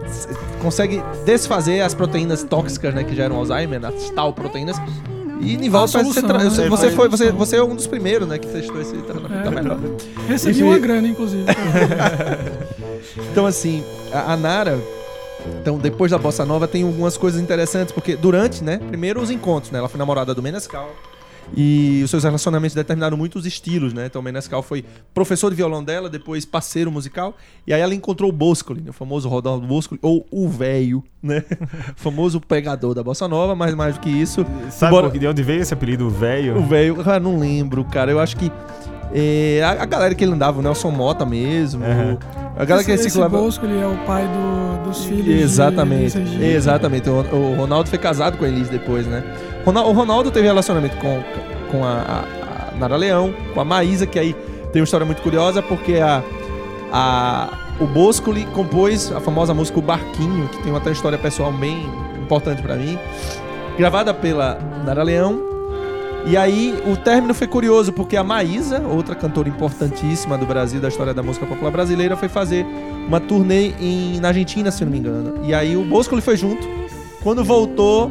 s- 0.06 0.28
consegue 0.62 1.02
desfazer 1.26 1.82
as 1.82 1.92
proteínas 1.92 2.42
tóxicas, 2.44 2.94
né? 2.94 3.04
Que 3.04 3.14
geram 3.14 3.36
Alzheimer, 3.36 3.84
as 3.84 4.08
tal 4.10 4.32
proteínas. 4.32 4.76
E 5.38 5.56
Nivaldo, 5.58 5.84
A 5.84 5.88
solução, 6.02 6.22
tra- 6.22 6.38
né? 6.38 6.48
você, 6.48 6.90
foi- 6.90 7.08
você, 7.10 7.30
você 7.30 7.56
é 7.56 7.62
um 7.62 7.74
dos 7.74 7.86
primeiros, 7.86 8.26
né, 8.28 8.38
que 8.38 8.46
testou 8.46 8.80
esse 8.80 8.94
tratamento 8.96 9.34
É. 9.40 9.42
da 9.42 9.50
melhor. 9.50 9.78
Recebi 10.28 10.52
Enfim. 10.56 10.62
uma 10.64 10.78
grana, 10.78 11.06
inclusive. 11.08 11.44
Então, 13.32 13.46
assim, 13.46 13.82
a, 14.12 14.32
a 14.32 14.36
Nara. 14.36 14.78
Então, 15.60 15.78
depois 15.78 16.10
da 16.10 16.18
Bossa 16.18 16.44
Nova, 16.44 16.66
tem 16.68 16.82
algumas 16.82 17.16
coisas 17.16 17.40
interessantes, 17.40 17.92
porque 17.92 18.16
durante, 18.16 18.62
né? 18.64 18.78
Primeiro 18.78 19.20
os 19.20 19.30
encontros, 19.30 19.70
né? 19.72 19.78
Ela 19.78 19.88
foi 19.88 19.98
namorada 19.98 20.34
do 20.34 20.42
Menescal. 20.42 20.90
E 21.56 22.00
os 22.04 22.10
seus 22.10 22.22
relacionamentos 22.22 22.76
determinaram 22.76 23.16
muito 23.16 23.36
os 23.36 23.44
estilos, 23.44 23.92
né? 23.92 24.06
Então, 24.06 24.20
o 24.20 24.24
Menescal 24.24 24.62
foi 24.62 24.84
professor 25.12 25.50
de 25.50 25.56
violão 25.56 25.82
dela, 25.82 26.08
depois 26.08 26.44
parceiro 26.44 26.92
musical. 26.92 27.36
E 27.66 27.74
aí 27.74 27.80
ela 27.80 27.92
encontrou 27.92 28.30
o 28.30 28.32
Boscoli, 28.32 28.80
né, 28.80 28.90
o 28.90 28.92
famoso 28.92 29.28
Rodolfo 29.28 29.66
Boscoli, 29.66 29.98
ou 30.00 30.24
o 30.30 30.48
velho, 30.48 31.02
né? 31.20 31.42
o 31.50 31.94
famoso 32.00 32.40
pegador 32.40 32.94
da 32.94 33.02
Bossa 33.02 33.26
Nova, 33.26 33.56
mas 33.56 33.74
mais 33.74 33.94
do 33.96 34.00
que 34.00 34.08
isso, 34.08 34.46
Sabe 34.70 34.94
Embora- 34.94 35.18
de 35.18 35.26
onde 35.26 35.42
veio 35.42 35.60
esse 35.60 35.74
apelido 35.74 36.06
o 36.06 36.10
velho? 36.10 36.62
velho, 36.62 36.96
cara, 37.02 37.18
não 37.18 37.36
lembro, 37.36 37.84
cara. 37.84 38.12
Eu 38.12 38.20
acho 38.20 38.36
que. 38.36 38.52
É, 39.14 39.60
a, 39.64 39.82
a 39.82 39.86
galera 39.86 40.14
que 40.14 40.22
ele 40.24 40.32
andava, 40.32 40.58
o 40.58 40.62
Nelson 40.62 40.90
Mota 40.90 41.24
mesmo. 41.26 41.84
Aham. 41.84 42.18
A 42.56 42.64
galera 42.64 42.84
que 42.84 42.90
esse, 42.92 43.06
esse 43.06 43.10
circulava. 43.10 43.38
Bosco, 43.38 43.64
ele 43.64 43.80
é 43.80 43.86
o 43.86 43.96
pai 44.06 44.24
do- 44.26 44.88
dos 44.88 45.04
filhos 45.04 45.24
de 45.24 45.32
Exatamente, 45.40 46.18
Regina. 46.18 46.44
exatamente. 46.46 47.08
O, 47.08 47.14
o 47.34 47.54
Ronaldo 47.54 47.88
foi 47.88 47.98
casado 47.98 48.36
com 48.36 48.44
a 48.44 48.48
Elis 48.48 48.68
depois, 48.68 49.06
né? 49.06 49.22
O 49.64 49.70
Ronaldo 49.92 50.30
teve 50.30 50.46
relacionamento 50.46 50.96
com, 50.96 51.22
com 51.70 51.84
a, 51.84 51.90
a- 51.92 52.72
a 52.72 52.76
Nara 52.78 52.96
Leão, 52.96 53.32
com 53.54 53.60
a 53.60 53.64
Maísa, 53.64 54.06
que 54.06 54.18
aí 54.18 54.34
tem 54.72 54.80
uma 54.80 54.84
história 54.84 55.06
muito 55.06 55.22
curiosa, 55.22 55.62
porque 55.62 55.94
a, 55.96 56.22
a, 56.92 57.48
o 57.80 57.86
Boscoli 57.86 58.44
compôs 58.46 59.10
a 59.12 59.20
famosa 59.20 59.52
música 59.54 59.78
O 59.78 59.82
Barquinho, 59.82 60.48
que 60.48 60.58
tem 60.62 60.70
uma 60.72 60.78
até 60.78 60.90
história 60.90 61.18
pessoal 61.18 61.52
bem 61.52 61.88
importante 62.22 62.62
pra 62.62 62.74
mim, 62.76 62.98
gravada 63.78 64.12
pela 64.14 64.58
Nara 64.84 65.02
Leão. 65.02 65.48
E 66.26 66.36
aí 66.36 66.74
o 66.86 66.96
término 66.96 67.32
foi 67.34 67.46
curioso, 67.46 67.92
porque 67.92 68.16
a 68.16 68.22
Maísa, 68.22 68.80
outra 68.80 69.14
cantora 69.14 69.48
importantíssima 69.48 70.36
do 70.36 70.44
Brasil, 70.46 70.80
da 70.80 70.88
história 70.88 71.14
da 71.14 71.22
música 71.22 71.46
popular 71.46 71.70
brasileira, 71.70 72.16
foi 72.16 72.28
fazer 72.28 72.64
uma 73.08 73.18
turnê 73.18 73.72
em, 73.80 74.20
na 74.20 74.28
Argentina, 74.28 74.70
se 74.70 74.84
não 74.84 74.92
me 74.92 74.98
engano. 74.98 75.44
E 75.44 75.54
aí 75.54 75.76
o 75.76 75.82
Bosco 75.84 76.20
foi 76.20 76.36
junto. 76.36 76.66
Quando 77.22 77.42
voltou, 77.42 78.10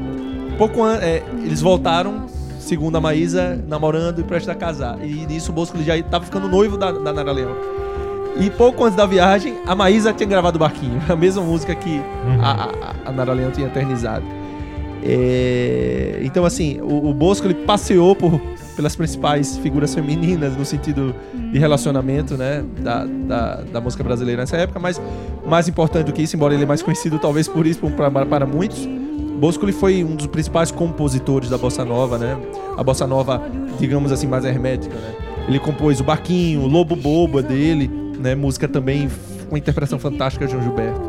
pouco 0.58 0.84
an- 0.84 0.98
é, 1.02 1.24
eles 1.44 1.62
voltaram, 1.62 2.26
segundo 2.60 2.98
a 2.98 3.02
Maísa, 3.02 3.64
namorando 3.68 4.20
e 4.20 4.24
prestes 4.24 4.50
a 4.50 4.56
casar. 4.56 4.98
E 5.02 5.26
nisso 5.28 5.52
o 5.52 5.54
Bosco 5.56 5.82
já 5.84 5.96
estava 5.96 6.26
ficando 6.26 6.50
noivo 6.50 6.78
da, 6.78 6.92
da 6.92 7.14
Nara 7.14 7.32
Leão. 7.32 7.56
E 8.40 8.50
pouco 8.50 8.84
antes 8.84 8.96
da 8.96 9.06
viagem, 9.06 9.56
a 9.68 9.76
Maísa 9.76 10.12
tinha 10.14 10.28
gravado 10.28 10.56
o 10.58 10.60
Barquinho, 10.60 11.00
a 11.08 11.16
mesma 11.16 11.42
música 11.44 11.74
que 11.76 12.02
a, 12.42 12.52
a, 13.06 13.10
a 13.10 13.12
Nara 13.12 13.34
Leão 13.34 13.52
tinha 13.52 13.68
eternizado. 13.68 14.26
É, 15.04 16.20
então, 16.24 16.46
assim, 16.46 16.80
o, 16.82 17.10
o 17.10 17.14
Bosco 17.14 17.48
ele 17.48 17.54
passeou 17.54 18.16
por, 18.16 18.40
pelas 18.76 18.96
principais 18.96 19.58
figuras 19.58 19.94
femininas 19.94 20.56
no 20.56 20.66
sentido 20.66 21.16
de 21.52 21.58
relacionamento, 21.58 22.36
né, 22.36 22.64
da, 22.82 23.06
da, 23.06 23.56
da 23.62 23.82
música 23.82 24.04
brasileira 24.04 24.42
nessa 24.42 24.58
época, 24.58 24.80
mas 24.80 25.02
mais 25.46 25.68
importante 25.68 26.06
do 26.06 26.14
que 26.14 26.22
isso, 26.22 26.36
embora 26.36 26.54
ele 26.54 26.64
é 26.64 26.66
mais 26.66 26.82
conhecido 26.82 27.18
talvez 27.18 27.48
por 27.48 27.66
isso 27.66 27.80
para, 27.92 28.12
para 28.26 28.46
muitos, 28.46 28.88
Bosco 29.40 29.64
ele 29.64 29.72
foi 29.72 30.04
um 30.04 30.16
dos 30.16 30.28
principais 30.28 30.70
compositores 30.70 31.50
da 31.50 31.58
bossa 31.58 31.86
nova, 31.86 32.18
né? 32.18 32.38
A 32.78 32.84
bossa 32.84 33.08
nova, 33.08 33.42
digamos 33.80 34.12
assim, 34.12 34.28
mais 34.28 34.44
hermética, 34.44 34.94
né? 34.94 35.16
Ele 35.48 35.58
compôs 35.60 36.02
o 36.02 36.04
Barquinho, 36.04 36.62
o 36.62 36.68
Lobo 36.68 36.96
Bobo 36.96 37.40
é 37.40 37.44
dele, 37.44 37.90
né? 38.20 38.36
Música 38.36 38.68
também 38.68 39.10
com 39.50 39.56
interpretação 39.56 39.98
fantástica 39.98 40.46
de 40.46 40.52
João 40.52 40.64
Gilberto. 40.64 41.02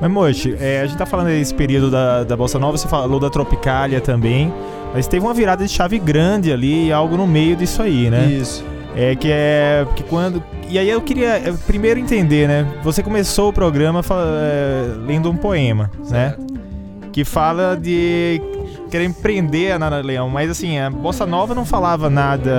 Mas, 0.00 0.10
Mochi, 0.10 0.56
é, 0.58 0.80
a 0.80 0.86
gente 0.86 0.96
tá 0.96 1.04
falando 1.06 1.26
desse 1.28 1.54
período 1.54 1.90
da, 1.90 2.24
da 2.24 2.36
Bossa 2.36 2.58
Nova, 2.58 2.76
você 2.78 2.88
falou 2.88 3.20
da 3.20 3.28
Tropicália 3.28 4.00
também, 4.00 4.52
mas 4.94 5.06
teve 5.06 5.24
uma 5.24 5.34
virada 5.34 5.64
de 5.64 5.70
chave 5.70 5.98
grande 5.98 6.52
ali, 6.52 6.90
algo 6.92 7.16
no 7.16 7.26
meio 7.26 7.54
disso 7.54 7.82
aí, 7.82 8.08
né? 8.10 8.26
Isso. 8.26 8.64
É 8.96 9.14
que 9.14 9.28
é 9.30 9.86
que 9.94 10.02
quando 10.02 10.42
e 10.68 10.78
aí 10.78 10.88
eu 10.88 11.00
queria 11.00 11.54
primeiro 11.66 12.00
entender, 12.00 12.48
né? 12.48 12.66
Você 12.82 13.02
começou 13.02 13.50
o 13.50 13.52
programa 13.52 14.02
fala- 14.02 14.24
é, 14.42 14.94
lendo 15.06 15.30
um 15.30 15.36
poema, 15.36 15.90
né? 16.08 16.34
Que 17.12 17.24
fala 17.24 17.76
de 17.76 18.40
querer 18.90 19.04
empreender 19.04 19.72
a 19.72 19.78
Nara 19.78 20.02
Leão, 20.02 20.28
mas 20.28 20.50
assim 20.50 20.78
a 20.78 20.90
bossa 20.90 21.24
nova 21.24 21.54
não 21.54 21.64
falava 21.64 22.10
nada. 22.10 22.50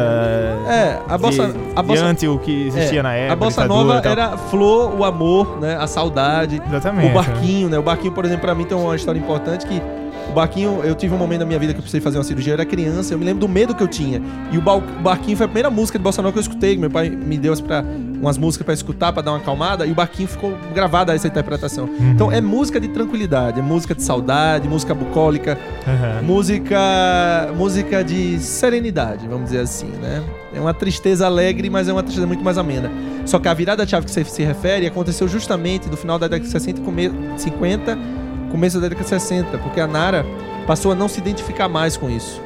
É, 0.67 0.99
a 1.07 1.17
bossa, 1.17 1.47
de, 1.47 1.59
a 1.75 1.83
bossa, 1.83 2.01
diante 2.01 2.27
o 2.27 2.39
que 2.39 2.67
existia 2.67 2.99
é, 2.99 3.03
na 3.03 3.13
época. 3.13 3.33
a 3.33 3.35
bossa 3.35 3.67
nova 3.67 4.01
era 4.03 4.37
flor, 4.37 4.97
o 4.97 5.03
amor, 5.03 5.59
né? 5.59 5.75
A 5.75 5.87
saudade, 5.87 6.61
exatamente. 6.65 7.11
o 7.11 7.13
barquinho, 7.13 7.69
né? 7.69 7.77
O 7.77 7.83
barquinho, 7.83 8.13
por 8.13 8.25
exemplo, 8.25 8.41
pra 8.41 8.55
mim 8.55 8.63
tem 8.63 8.77
uma 8.77 8.95
história 8.95 9.19
importante 9.19 9.65
que 9.65 9.81
o 10.29 10.33
barquinho, 10.33 10.81
eu 10.83 10.95
tive 10.95 11.13
um 11.13 11.17
momento 11.17 11.39
da 11.39 11.45
minha 11.45 11.59
vida 11.59 11.73
que 11.73 11.79
eu 11.79 11.81
precisei 11.81 11.99
fazer 12.01 12.17
uma 12.17 12.23
cirurgia, 12.23 12.51
eu 12.51 12.55
era 12.55 12.65
criança, 12.65 13.13
eu 13.13 13.19
me 13.19 13.25
lembro 13.25 13.41
do 13.41 13.49
medo 13.49 13.75
que 13.75 13.83
eu 13.83 13.87
tinha. 13.87 14.21
E 14.51 14.57
o, 14.57 14.61
ba- 14.61 14.75
o 14.75 14.81
barquinho 14.81 15.35
foi 15.35 15.45
a 15.45 15.49
primeira 15.49 15.69
música 15.69 15.97
de 15.97 16.03
bossa 16.03 16.21
nova 16.21 16.31
que 16.33 16.39
eu 16.39 16.41
escutei, 16.41 16.77
meu 16.77 16.89
pai 16.89 17.09
me 17.09 17.37
deu 17.37 17.55
pra, 17.61 17.83
umas 18.19 18.37
músicas 18.37 18.63
pra 18.65 18.73
escutar, 18.73 19.11
pra 19.11 19.21
dar 19.21 19.31
uma 19.31 19.39
acalmada, 19.39 19.85
e 19.85 19.91
o 19.91 19.95
barquinho 19.95 20.27
ficou 20.29 20.53
gravada 20.73 21.13
essa 21.13 21.27
interpretação. 21.27 21.85
Uhum. 21.85 22.11
Então 22.11 22.31
é 22.31 22.39
música 22.39 22.79
de 22.79 22.87
tranquilidade, 22.89 23.59
é 23.59 23.61
música 23.63 23.93
de 23.93 24.03
saudade, 24.03 24.67
música 24.69 24.93
bucólica, 24.93 25.57
Aham. 25.87 26.21
música 26.21 26.79
música 27.57 28.03
de 28.03 28.39
serenidade, 28.39 29.27
vamos 29.27 29.45
dizer 29.45 29.59
assim, 29.61 29.87
né? 30.01 30.23
É 30.53 30.59
uma 30.59 30.73
tristeza 30.73 31.25
alegre, 31.25 31.69
mas 31.69 31.87
é 31.87 31.93
uma 31.93 32.03
tristeza 32.03 32.27
muito 32.27 32.43
mais 32.43 32.57
amena. 32.57 32.91
Só 33.25 33.39
que 33.39 33.47
a 33.47 33.53
virada 33.53 33.85
de 33.85 33.91
chave 33.91 34.05
que 34.05 34.11
você 34.11 34.23
se 34.23 34.43
refere 34.43 34.85
aconteceu 34.85 35.27
justamente 35.27 35.89
no 35.89 35.95
final 35.95 36.17
da 36.19 36.27
década 36.27 36.45
de 36.45 36.51
60 36.51 36.79
e 36.81 36.83
come 36.83 37.11
50, 37.37 37.97
começo 38.51 38.79
da 38.79 38.87
década 38.87 39.03
de 39.03 39.09
60, 39.09 39.57
porque 39.59 39.79
a 39.79 39.87
Nara 39.87 40.25
passou 40.67 40.91
a 40.91 40.95
não 40.95 41.07
se 41.07 41.19
identificar 41.19 41.67
mais 41.69 41.97
com 41.97 42.09
isso. 42.09 42.41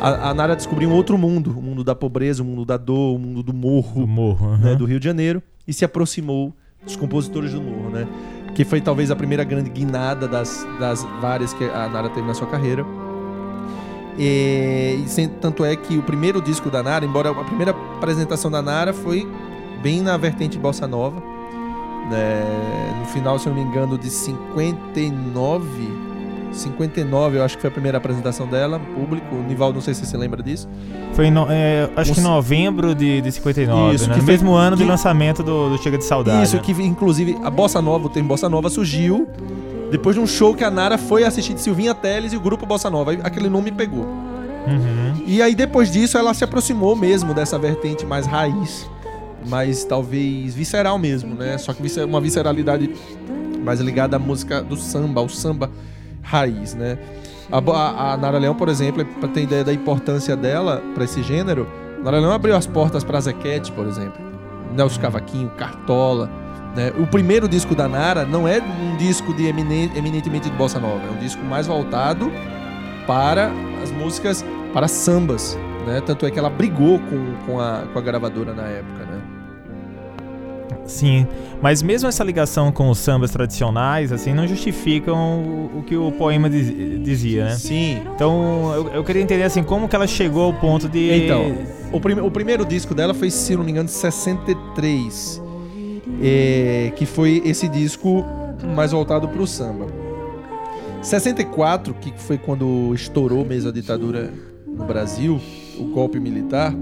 A, 0.00 0.30
a 0.30 0.34
Nara 0.34 0.56
descobriu 0.56 0.88
um 0.90 0.92
outro 0.94 1.16
mundo, 1.16 1.54
o 1.56 1.62
mundo 1.62 1.84
da 1.84 1.94
pobreza, 1.94 2.42
o 2.42 2.46
mundo 2.46 2.64
da 2.64 2.76
dor, 2.76 3.14
o 3.14 3.18
mundo 3.18 3.42
do 3.42 3.52
morro, 3.54 4.02
O 4.02 4.06
morro. 4.06 4.56
né, 4.56 4.70
aham. 4.70 4.76
do 4.76 4.84
Rio 4.84 4.98
de 4.98 5.04
Janeiro 5.04 5.42
e 5.66 5.72
se 5.72 5.84
aproximou 5.84 6.52
dos 6.84 6.96
compositores 6.96 7.52
do 7.52 7.60
morro, 7.62 7.90
né? 7.90 8.08
Que 8.54 8.64
foi 8.64 8.80
talvez 8.80 9.10
a 9.10 9.16
primeira 9.16 9.44
grande 9.44 9.70
guinada 9.70 10.26
das, 10.26 10.66
das 10.80 11.04
várias 11.20 11.52
que 11.54 11.64
a 11.64 11.88
Nara 11.88 12.08
teve 12.10 12.26
na 12.26 12.34
sua 12.34 12.48
carreira. 12.48 12.84
E, 14.18 15.04
e 15.16 15.28
tanto 15.40 15.64
é 15.64 15.74
que 15.74 15.96
o 15.96 16.02
primeiro 16.02 16.40
disco 16.42 16.68
da 16.70 16.82
Nara, 16.82 17.04
embora 17.04 17.30
a 17.30 17.44
primeira 17.44 17.70
apresentação 17.70 18.50
da 18.50 18.60
Nara 18.60 18.92
foi 18.92 19.26
bem 19.82 20.02
na 20.02 20.16
vertente 20.16 20.58
bossa 20.58 20.86
nova, 20.86 21.22
né? 22.10 22.42
No 23.00 23.06
final, 23.06 23.38
se 23.38 23.48
eu 23.48 23.54
não 23.54 23.62
me 23.62 23.68
engano, 23.68 23.96
de 23.98 24.10
59, 24.10 25.68
59, 26.52 27.38
eu 27.38 27.44
acho 27.44 27.56
que 27.56 27.60
foi 27.62 27.68
a 27.68 27.72
primeira 27.72 27.96
apresentação 27.98 28.46
dela, 28.46 28.78
público. 28.78 29.34
O 29.34 29.42
Nivaldo, 29.42 29.76
não 29.76 29.80
sei 29.82 29.94
se 29.94 30.04
você 30.04 30.16
lembra 30.16 30.42
disso. 30.42 30.68
Foi 31.14 31.30
no- 31.30 31.46
é, 31.48 31.88
acho 31.96 32.12
que 32.12 32.20
em 32.20 32.22
novembro 32.22 32.94
de, 32.94 33.20
de 33.22 33.32
59, 33.32 33.94
Isso, 33.94 34.08
né? 34.08 34.16
No 34.16 34.22
foi- 34.22 34.32
mesmo 34.32 34.52
ano 34.52 34.76
de 34.76 34.82
que- 34.82 34.88
lançamento 34.88 35.42
do, 35.42 35.70
do 35.70 35.82
Chega 35.82 35.96
de 35.96 36.04
Saudade. 36.04 36.42
Isso, 36.44 36.56
né? 36.56 36.62
que 36.62 36.72
inclusive 36.72 37.38
a 37.42 37.50
Bossa 37.50 37.80
Nova, 37.80 38.06
o 38.06 38.08
termo 38.10 38.28
Bossa 38.28 38.48
Nova 38.50 38.68
surgiu 38.68 39.26
depois 39.90 40.14
de 40.16 40.20
um 40.22 40.26
show 40.26 40.54
que 40.54 40.64
a 40.64 40.70
Nara 40.70 40.96
foi 40.98 41.24
assistir 41.24 41.54
de 41.54 41.60
Silvinha 41.60 41.94
Teles 41.94 42.32
e 42.32 42.36
o 42.36 42.40
grupo 42.40 42.66
Bossa 42.66 42.90
Nova. 42.90 43.12
Aquele 43.22 43.48
nome 43.48 43.70
pegou. 43.72 44.04
Uhum. 44.66 45.22
E 45.26 45.40
aí 45.42 45.54
depois 45.54 45.90
disso 45.90 46.16
ela 46.18 46.32
se 46.34 46.44
aproximou 46.44 46.94
mesmo 46.94 47.34
dessa 47.34 47.58
vertente 47.58 48.06
mais 48.06 48.26
raiz, 48.26 48.88
mais 49.46 49.84
talvez 49.84 50.54
visceral 50.54 50.98
mesmo, 50.98 51.34
né? 51.34 51.56
Só 51.58 51.72
que 51.72 51.82
uma 52.02 52.20
visceralidade 52.20 52.90
mais 53.64 53.80
ligada 53.80 54.16
à 54.16 54.18
música 54.18 54.62
do 54.62 54.76
samba, 54.76 55.20
ao 55.20 55.28
samba 55.28 55.70
raiz, 56.22 56.74
né? 56.74 56.98
A, 57.50 57.58
a- 57.58 58.12
a 58.12 58.16
Nara 58.16 58.38
Leão, 58.38 58.54
por 58.54 58.68
exemplo, 58.68 59.04
para 59.04 59.28
ter 59.28 59.42
ideia 59.42 59.64
da 59.64 59.72
importância 59.72 60.36
dela 60.36 60.82
para 60.94 61.04
esse 61.04 61.22
gênero, 61.22 61.66
Nara 62.02 62.18
Leão 62.18 62.32
abriu 62.32 62.56
as 62.56 62.66
portas 62.66 63.04
para 63.04 63.20
Zequete, 63.20 63.70
por 63.72 63.86
exemplo, 63.86 64.20
Nelson 64.74 65.00
Cavaquinho, 65.00 65.50
Cartola, 65.50 66.30
né? 66.74 66.92
O 66.98 67.06
primeiro 67.06 67.48
disco 67.48 67.74
da 67.74 67.86
Nara 67.88 68.24
não 68.24 68.48
é 68.48 68.58
um 68.60 68.96
disco 68.96 69.34
de 69.34 69.46
eminen- 69.46 69.90
eminentemente 69.94 70.48
de 70.50 70.56
bossa 70.56 70.80
nova, 70.80 71.02
é 71.06 71.10
um 71.10 71.18
disco 71.18 71.44
mais 71.44 71.66
voltado 71.66 72.32
para 73.06 73.50
as 73.82 73.90
músicas, 73.90 74.44
para 74.72 74.88
sambas, 74.88 75.58
né? 75.86 76.00
Tanto 76.00 76.24
é 76.24 76.30
que 76.30 76.38
ela 76.38 76.48
brigou 76.50 76.98
com, 77.00 77.34
com, 77.46 77.60
a, 77.60 77.82
com 77.92 77.98
a 77.98 78.02
gravadora 78.02 78.54
na 78.54 78.62
época, 78.64 79.04
né? 79.04 79.11
Sim, 80.84 81.26
mas 81.62 81.80
mesmo 81.82 82.08
essa 82.08 82.24
ligação 82.24 82.72
com 82.72 82.90
os 82.90 82.98
sambas 82.98 83.30
tradicionais, 83.30 84.10
assim, 84.12 84.34
não 84.34 84.46
justificam 84.48 85.70
o, 85.74 85.78
o 85.78 85.82
que 85.84 85.96
o 85.96 86.10
poema 86.12 86.50
diz- 86.50 87.02
dizia, 87.02 87.44
né? 87.44 87.50
Sim. 87.52 88.02
Então, 88.14 88.72
eu, 88.74 88.88
eu 88.88 89.04
queria 89.04 89.22
entender, 89.22 89.44
assim, 89.44 89.62
como 89.62 89.88
que 89.88 89.94
ela 89.94 90.06
chegou 90.06 90.42
ao 90.44 90.52
ponto 90.54 90.88
de... 90.88 91.24
Então, 91.24 91.54
o, 91.92 92.00
prime- 92.00 92.20
o 92.20 92.30
primeiro 92.30 92.64
disco 92.64 92.94
dela 92.94 93.14
foi, 93.14 93.30
se 93.30 93.54
não 93.56 93.62
me 93.64 93.70
engano, 93.70 93.86
de 93.86 93.94
63. 93.94 95.40
é, 96.20 96.92
que 96.96 97.06
foi 97.06 97.40
esse 97.44 97.68
disco 97.68 98.24
mais 98.74 98.90
voltado 98.92 99.28
pro 99.28 99.46
samba. 99.46 99.86
64, 101.00 101.94
que 101.94 102.12
foi 102.16 102.38
quando 102.38 102.92
estourou 102.94 103.44
mesmo 103.44 103.70
a 103.70 103.72
ditadura 103.72 104.30
no 104.66 104.84
Brasil, 104.84 105.40
o 105.78 105.84
golpe 105.84 106.18
militar, 106.20 106.72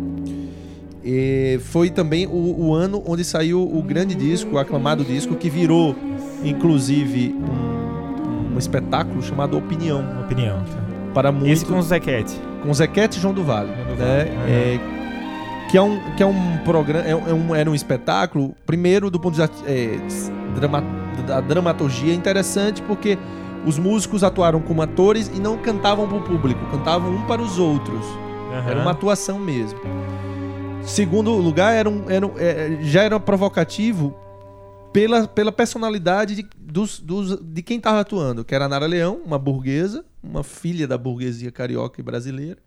é, 1.05 1.59
foi 1.63 1.91
também 1.91 2.27
o, 2.27 2.67
o 2.67 2.75
ano 2.75 3.03
onde 3.07 3.25
saiu 3.25 3.63
o 3.63 3.83
grande 3.83 4.15
disco, 4.15 4.57
o 4.57 4.59
aclamado 4.59 5.05
disco, 5.05 5.35
que 5.35 5.49
virou, 5.51 5.95
inclusive, 6.45 7.35
um, 7.35 8.55
um 8.55 8.59
espetáculo 8.59 9.23
chamado 9.23 9.57
Opinião. 9.57 10.05
Opinião. 10.25 10.63
Para 11.15 11.33
muito... 11.33 11.49
Esse 11.51 11.65
com 11.65 11.79
o 11.79 11.83
Zequete. 11.83 12.35
com 12.63 12.73
Zequete 12.75 13.19
e 13.19 13.21
João 13.21 13.35
do 13.35 13.43
Vale, 13.43 13.69
João 13.75 13.97
do 13.97 14.03
né? 14.03 14.25
Vale, 14.25 14.51
É, 14.53 14.81
que 15.71 15.77
é 15.77 15.83
um 15.83 16.01
que 16.17 16.23
é 16.23 16.27
um 16.27 16.59
programa 16.65 17.05
é 17.07 17.15
um, 17.15 17.29
é 17.29 17.33
um- 17.35 17.55
era 17.55 17.71
um 17.71 17.75
espetáculo 17.75 18.55
primeiro 18.67 19.09
do 19.11 19.19
ponto 19.21 19.35
de 19.35 19.41
vista 19.41 19.57
é, 19.71 19.99
drama, 20.59 20.83
da 21.27 21.41
dramaturgia 21.41 22.13
interessante 22.15 22.83
porque 22.83 23.17
os 23.67 23.79
músicos 23.79 24.23
atuaram 24.25 24.61
como 24.61 24.83
atores 24.83 25.31
e 25.35 25.39
não 25.41 25.57
cantavam 25.59 26.07
para 26.09 26.17
o 26.17 26.23
público, 26.23 26.61
cantavam 26.71 27.13
um 27.15 27.23
para 27.23 27.41
os 27.43 27.59
outros. 27.59 28.05
Era 28.69 28.81
uma 28.83 28.91
atuação 28.93 29.39
mesmo. 29.39 29.79
Segundo 30.87 31.33
lugar, 31.37 31.75
era 31.75 31.89
um, 31.89 32.11
era 32.11 32.27
um- 32.27 32.39
é, 32.39 32.83
já 32.83 33.03
era 33.03 33.19
provocativo 33.21 34.17
pela, 34.93 35.27
pela 35.29 35.53
personalidade 35.53 36.35
de, 36.35 36.49
dos, 36.59 36.99
dos- 36.99 37.41
de 37.41 37.63
quem 37.63 37.77
estava 37.79 38.01
atuando, 38.01 38.45
que 38.45 38.55
era 38.55 38.65
a 38.65 38.69
Nara 38.69 38.87
Leão, 38.87 39.21
uma 39.25 39.39
burguesa, 39.39 40.05
uma 40.23 40.43
filha 40.43 40.89
da 40.89 40.99
burguesia 40.99 41.53
carioca 41.53 42.01
e 42.01 42.05
brasileira. 42.05 42.59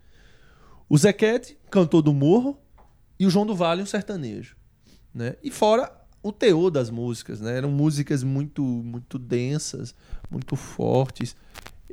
O 0.88 0.98
Zequete, 0.98 1.58
cantor 1.70 2.02
do 2.02 2.14
morro, 2.14 2.58
e 3.20 3.26
o 3.26 3.30
João 3.30 3.46
do 3.46 3.56
Vale, 3.56 3.82
um 3.82 3.86
sertanejo. 3.86 4.56
Né? 5.14 5.36
E 5.44 5.52
fora 5.52 5.92
o 6.22 6.32
teor 6.32 6.72
das 6.72 6.90
músicas, 6.90 7.42
né? 7.42 7.58
Eram 7.58 7.70
músicas 7.70 8.24
muito, 8.24 8.64
muito 8.64 9.20
densas, 9.20 9.94
muito 10.32 10.56
fortes. 10.56 11.36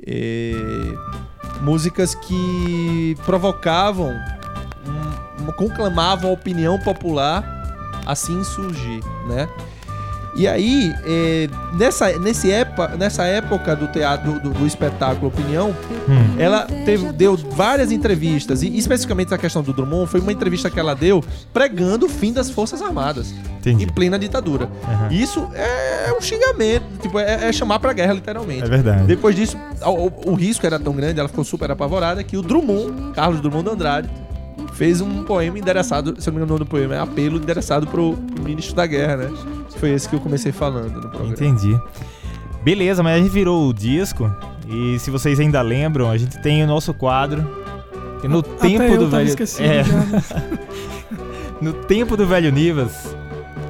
é, 0.07 0.53
músicas 1.61 2.15
que 2.15 3.15
provocavam, 3.25 4.13
conclamavam 5.53 6.29
a 6.29 6.33
opinião 6.33 6.77
popular 6.79 7.43
assim 8.05 8.43
surgir, 8.43 9.01
né? 9.27 9.47
E 10.33 10.47
aí, 10.47 10.95
é, 11.03 11.49
nessa, 11.73 12.17
nesse 12.17 12.49
época, 12.49 12.95
nessa 12.95 13.25
época 13.25 13.75
do 13.75 13.87
teatro, 13.87 14.39
do, 14.39 14.51
do 14.51 14.65
espetáculo 14.65 15.27
Opinião, 15.27 15.75
Hum. 16.07 16.35
ela 16.39 16.61
teve, 16.85 17.11
deu 17.11 17.35
várias 17.35 17.91
entrevistas, 17.91 18.63
e 18.63 18.77
especificamente 18.77 19.33
a 19.33 19.37
questão 19.37 19.61
do 19.61 19.73
Drummond, 19.73 20.09
foi 20.09 20.21
uma 20.21 20.31
entrevista 20.31 20.69
que 20.69 20.79
ela 20.79 20.95
deu 20.95 21.21
pregando 21.53 22.05
o 22.05 22.09
fim 22.09 22.31
das 22.31 22.49
Forças 22.49 22.81
Armadas, 22.81 23.33
Entendi. 23.59 23.83
em 23.83 23.87
plena 23.87 24.17
ditadura. 24.17 24.69
Aham. 24.87 25.09
Isso 25.11 25.47
é 25.53 26.13
um 26.17 26.21
xingamento, 26.21 26.85
tipo, 27.01 27.19
é, 27.19 27.49
é 27.49 27.51
chamar 27.51 27.79
pra 27.79 27.91
guerra, 27.91 28.13
literalmente. 28.13 28.63
É 28.63 28.69
verdade. 28.69 29.03
Depois 29.03 29.35
disso, 29.35 29.57
o, 29.85 29.89
o- 29.89 30.31
o 30.31 30.33
risco 30.33 30.65
era 30.65 30.79
tão 30.79 30.93
grande, 30.93 31.19
ela 31.19 31.27
ficou 31.29 31.43
super 31.43 31.69
apavorada, 31.71 32.23
que 32.23 32.37
o 32.37 32.41
Drummond, 32.41 33.11
Carlos 33.13 33.41
Drummond 33.41 33.65
de 33.65 33.75
Andrade, 33.75 34.09
fez 34.73 35.01
um 35.01 35.23
poema 35.23 35.57
endereçado, 35.59 36.15
se 36.19 36.27
eu 36.29 36.33
não 36.33 36.39
me 36.39 36.43
engano 36.45 36.55
o 36.55 36.59
nome 36.59 36.65
do 36.65 36.69
poema, 36.69 36.95
é 36.95 36.99
apelo 36.99 37.37
endereçado 37.37 37.87
pro, 37.87 38.13
pro 38.13 38.43
ministro 38.43 38.75
da 38.75 38.85
guerra, 38.85 39.17
né? 39.17 39.29
Foi 39.77 39.89
esse 39.91 40.07
que 40.07 40.15
eu 40.15 40.19
comecei 40.19 40.51
falando 40.51 40.93
no 40.95 41.01
programa. 41.09 41.33
Entendi. 41.33 41.79
Beleza, 42.63 43.01
mas 43.01 43.15
a 43.15 43.17
gente 43.23 43.31
virou 43.31 43.67
o 43.67 43.73
disco 43.73 44.29
e 44.67 44.97
se 44.99 45.09
vocês 45.09 45.39
ainda 45.39 45.61
lembram, 45.61 46.09
a 46.09 46.17
gente 46.17 46.39
tem 46.41 46.63
o 46.63 46.67
nosso 46.67 46.93
quadro. 46.93 47.45
que 48.21 48.27
no 48.27 48.39
Até 48.39 48.67
tempo 48.67 48.83
eu 48.83 48.97
do 48.97 49.09
tava 49.09 49.23
velho, 49.23 49.35
é, 49.59 49.83
no 51.61 51.73
tempo 51.73 52.15
do 52.15 52.25
velho 52.27 52.51
Nivas, 52.51 53.15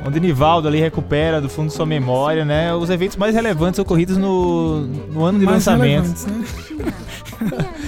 onde 0.05 0.19
Nivaldo 0.19 0.67
ali 0.67 0.79
recupera 0.79 1.39
do 1.39 1.49
fundo 1.49 1.69
de 1.69 1.73
sua 1.73 1.85
memória, 1.85 2.43
né, 2.45 2.73
os 2.73 2.89
eventos 2.89 3.15
mais 3.17 3.33
relevantes 3.33 3.79
ocorridos 3.79 4.17
no, 4.17 4.81
no 4.81 5.23
ano 5.23 5.39
de 5.39 5.45
Mais 5.45 5.65
lançamento. 5.65 6.03
relevantes, 6.03 6.25
né? 6.27 6.43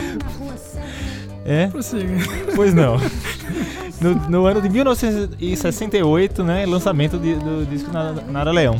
É? 1.45 1.67
Prossiga. 1.67 2.13
Pois 2.55 2.73
não. 2.73 2.97
No, 4.01 4.15
no 4.29 4.45
ano 4.45 4.61
de 4.61 4.69
1968, 4.69 6.43
né, 6.43 6.65
lançamento 6.65 7.17
de- 7.17 7.35
do 7.35 7.65
disco 7.65 7.91
Na- 7.91 8.13
Nara 8.13 8.51
Leão. 8.51 8.77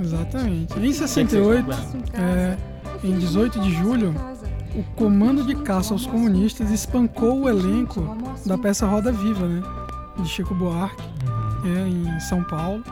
Exatamente. 0.00 0.78
Em 0.78 0.92
68, 0.92 1.66
é, 2.14 2.56
em 3.04 3.18
18 3.18 3.60
de 3.60 3.70
julho, 3.72 4.14
o 4.74 4.82
Comando 4.96 5.44
de 5.44 5.54
Caça 5.56 5.92
aos 5.92 6.06
Comunistas 6.06 6.70
espancou 6.70 7.42
o 7.42 7.48
elenco 7.48 8.16
da 8.46 8.56
peça 8.56 8.86
Roda 8.86 9.12
Viva, 9.12 9.46
né? 9.46 9.62
De 10.18 10.28
Chico 10.28 10.54
Buarque, 10.54 11.02
é, 11.64 11.88
em 11.88 12.20
São 12.20 12.42
Paulo. 12.44 12.82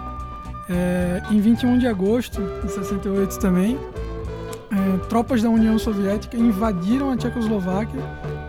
É, 0.68 1.23
em 1.31 1.40
21 1.40 1.79
de 1.79 1.87
agosto 1.87 2.40
de 2.64 2.71
68 2.73 3.38
também, 3.38 3.79
é, 4.71 4.97
tropas 5.09 5.42
da 5.42 5.49
União 5.51 5.79
Soviética 5.79 6.37
invadiram 6.37 7.11
a 7.11 7.16
Tchecoslováquia 7.16 8.01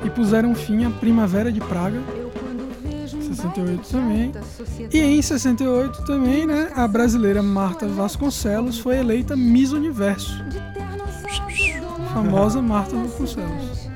e 0.03 0.09
puseram 0.09 0.55
fim 0.55 0.85
à 0.85 0.89
Primavera 0.89 1.51
de 1.51 1.59
Praga, 1.59 1.99
68 3.07 3.89
também. 3.89 4.31
E 4.91 4.99
em 4.99 5.21
68 5.21 6.03
também, 6.03 6.45
né, 6.45 6.71
a 6.75 6.87
brasileira 6.87 7.41
Marta 7.41 7.87
Vasconcelos 7.87 8.79
foi 8.79 8.97
eleita 8.97 9.35
Miss 9.35 9.71
Universo. 9.71 10.43
Famosa 12.13 12.61
Marta 12.61 12.95
Vasconcelos. 12.95 13.89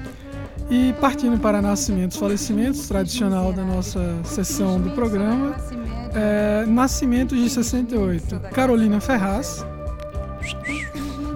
E 0.70 0.94
partindo 1.00 1.39
para 1.39 1.62
nascimentos 1.62 2.18
e 2.18 2.20
falecimentos, 2.20 2.88
tradicional 2.88 3.54
da 3.54 3.63
nossa 3.63 4.20
sessão 4.24 4.82
do 4.82 4.89
programa, 4.91 5.56
é, 6.15 6.65
nascimentos 6.65 7.38
de 7.38 7.50
68. 7.50 8.39
Carolina 8.52 9.00
Ferraz, 9.00 9.63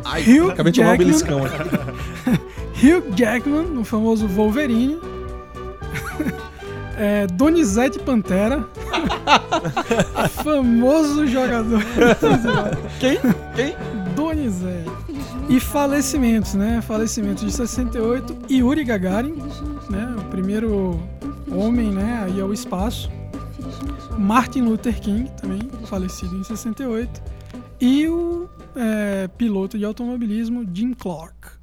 Ai, 0.05 0.23
Hugh 0.23 0.49
acabei 0.49 0.71
de 0.71 0.79
tomar 0.79 0.93
um 0.93 0.97
beliscão 0.97 1.45
aqui. 1.45 1.78
Hugh 2.81 3.13
Jackman, 3.13 3.77
o 3.77 3.83
famoso 3.83 4.25
Wolverine. 4.25 4.97
é, 6.97 7.27
Donizete 7.27 7.99
Pantera. 7.99 8.65
famoso 10.43 11.27
jogador. 11.27 11.83
Quem? 13.01 13.19
Quem? 13.53 13.75
Donizete. 14.15 14.89
E 15.49 15.59
falecimentos, 15.59 16.53
né? 16.53 16.81
Falecimentos 16.81 17.43
de 17.43 17.51
68. 17.51 18.37
Yuri 18.49 18.85
Gagarin, 18.85 19.35
né? 19.89 20.15
O 20.17 20.23
primeiro 20.29 20.97
homem, 21.51 21.91
né? 21.91 22.23
Aí 22.25 22.39
ao 22.39 22.53
espaço. 22.53 23.11
Martin 24.17 24.61
Luther 24.61 25.01
King, 25.01 25.29
também 25.31 25.59
falecido 25.85 26.37
em 26.37 26.43
68. 26.43 27.21
E 27.81 28.07
o 28.07 28.47
é, 28.73 29.27
piloto 29.37 29.77
de 29.77 29.83
automobilismo 29.83 30.65
Jim 30.73 30.93
Clark. 30.93 31.58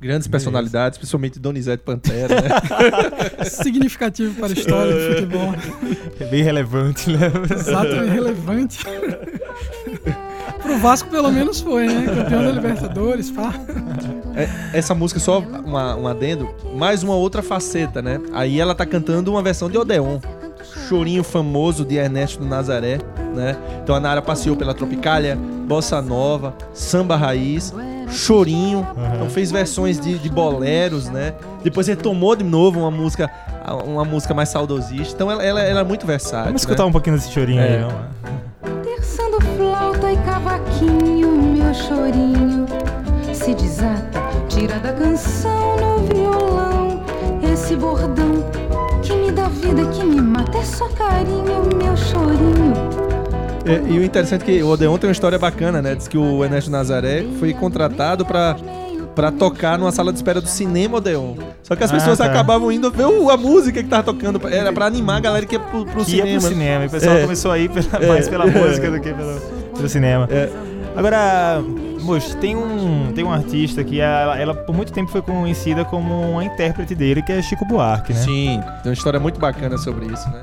Grandes 0.00 0.28
personalidades, 0.28 0.98
principalmente 0.98 1.38
Donizete 1.38 1.82
Pantera, 1.82 2.34
né? 2.34 3.44
significativo 3.48 4.34
para 4.34 4.48
a 4.48 4.52
história 4.52 4.92
do 4.92 5.14
futebol. 5.14 5.54
É 6.20 6.24
bem 6.26 6.42
relevante, 6.42 7.10
né? 7.10 7.30
Exato 7.50 7.88
e 7.88 8.08
relevante. 8.08 8.84
Pro 10.62 10.78
Vasco, 10.78 11.08
pelo 11.08 11.30
menos, 11.30 11.60
foi, 11.60 11.86
né? 11.86 12.04
Campeão 12.04 12.44
da 12.44 12.50
Libertadores, 12.50 13.30
pá. 13.30 13.54
É, 14.34 14.78
essa 14.78 14.94
música, 14.94 15.18
só 15.18 15.38
uma, 15.38 15.96
um 15.96 16.06
adendo, 16.06 16.48
mais 16.74 17.02
uma 17.02 17.14
outra 17.14 17.42
faceta, 17.42 18.02
né? 18.02 18.20
Aí 18.32 18.60
ela 18.60 18.74
tá 18.74 18.84
cantando 18.84 19.30
uma 19.30 19.42
versão 19.42 19.70
de 19.70 19.78
Odeon. 19.78 20.20
Chorinho 20.88 21.24
famoso 21.24 21.84
de 21.84 21.96
Ernesto 21.96 22.44
Nazaré, 22.44 22.98
né? 23.34 23.56
Então 23.82 23.94
a 23.94 24.00
Nara 24.00 24.20
passeou 24.20 24.56
pela 24.56 24.74
Tropicália, 24.74 25.36
Bossa 25.36 26.02
Nova, 26.02 26.54
Samba 26.72 27.16
Raiz, 27.16 27.72
Chorinho. 28.10 28.86
Então 29.14 29.28
fez 29.28 29.50
versões 29.50 30.00
de, 30.00 30.18
de 30.18 30.28
boleros, 30.28 31.08
né? 31.08 31.34
Depois 31.62 31.86
retomou 31.86 32.34
de 32.36 32.44
novo 32.44 32.80
uma 32.80 32.90
música, 32.90 33.30
uma 33.84 34.04
música 34.04 34.32
mais 34.34 34.48
saudosista. 34.48 35.14
Então 35.14 35.30
ela, 35.30 35.42
ela, 35.42 35.60
ela 35.60 35.80
é 35.80 35.84
muito 35.84 36.06
versátil. 36.06 36.46
Vamos 36.46 36.62
escutar 36.62 36.84
né? 36.84 36.88
um 36.88 36.92
pouquinho 36.92 37.16
desse 37.16 37.30
chorinho 37.30 37.60
É. 37.60 37.76
aí, 37.76 37.82
vamos. 37.82 38.84
Terçando 38.84 39.40
flauta 39.56 40.12
e 40.12 40.16
cavaquinho, 40.18 41.30
meu 41.30 41.74
chorinho 41.74 42.66
se 43.46 43.54
desata, 43.54 44.20
tira 44.48 44.78
da 44.80 44.92
canção 44.92 45.76
no 45.76 45.98
violão 46.06 47.00
esse 47.52 47.76
bordão 47.76 48.44
que 49.02 49.14
me 49.14 49.30
dá 49.30 49.48
vida, 49.48 49.84
que 49.90 50.04
me 50.04 50.20
mata, 50.20 50.58
é 50.58 50.64
só 50.64 50.88
carinho, 50.88 51.68
meu 51.76 51.96
chorinho. 51.96 52.95
É, 53.66 53.82
e 53.88 53.98
o 53.98 54.04
interessante 54.04 54.42
é 54.42 54.44
que 54.44 54.62
o 54.62 54.68
Odeon 54.68 54.96
tem 54.98 55.08
uma 55.08 55.12
história 55.12 55.38
bacana, 55.38 55.82
né? 55.82 55.94
Diz 55.94 56.06
que 56.08 56.16
o 56.16 56.44
Ernesto 56.44 56.70
Nazaré 56.70 57.24
foi 57.38 57.52
contratado 57.52 58.24
pra, 58.24 58.56
pra 59.14 59.32
tocar 59.32 59.78
numa 59.78 59.90
sala 59.92 60.12
de 60.12 60.18
espera 60.18 60.40
do 60.40 60.48
cinema 60.48 60.98
Odeon. 60.98 61.34
Só 61.62 61.74
que 61.74 61.82
as 61.82 61.90
Ah, 61.90 61.94
pessoas 61.94 62.18
tá. 62.18 62.26
acabavam 62.26 62.70
indo 62.70 62.90
ver 62.90 63.04
a 63.04 63.36
música 63.36 63.82
que 63.82 63.88
tava 63.88 64.02
tocando. 64.04 64.40
Era 64.48 64.72
pra 64.72 64.86
animar 64.86 65.16
a 65.16 65.20
galera 65.20 65.44
que 65.46 65.54
ia 65.56 65.60
pro, 65.60 65.84
pro 65.84 66.04
Que 66.04 66.12
ia 66.16 66.22
cinema. 66.22 66.40
pro 66.40 66.48
cinema. 66.48 66.84
E 66.84 66.86
o 66.86 66.90
pessoal 66.90 67.16
É. 67.16 67.22
começou 67.22 67.50
a 67.50 67.58
ir 67.58 67.68
pela- 67.70 68.04
É. 68.04 68.06
mais 68.08 68.28
pela 68.28 68.46
música 68.46 68.90
do 68.90 69.00
que 69.00 69.12
pelo, 69.12 69.40
pelo 69.74 69.88
cinema. 69.88 70.28
É. 70.30 70.48
Agora, 70.94 71.62
moço, 72.00 72.34
tem 72.38 72.56
um, 72.56 73.12
tem 73.14 73.22
um 73.22 73.30
artista 73.30 73.84
que 73.84 74.00
ela, 74.00 74.38
ela 74.38 74.54
por 74.54 74.74
muito 74.74 74.90
tempo 74.94 75.10
foi 75.10 75.20
conhecida 75.20 75.84
como 75.84 76.30
uma 76.30 76.42
intérprete 76.42 76.94
dele, 76.94 77.20
que 77.20 77.32
é 77.32 77.42
Chico 77.42 77.66
Buarque, 77.66 78.14
né? 78.14 78.20
Sim, 78.20 78.60
tem 78.82 78.90
uma 78.90 78.94
história 78.94 79.20
muito 79.20 79.38
bacana 79.38 79.76
sobre 79.76 80.06
isso, 80.06 80.26
né? 80.30 80.40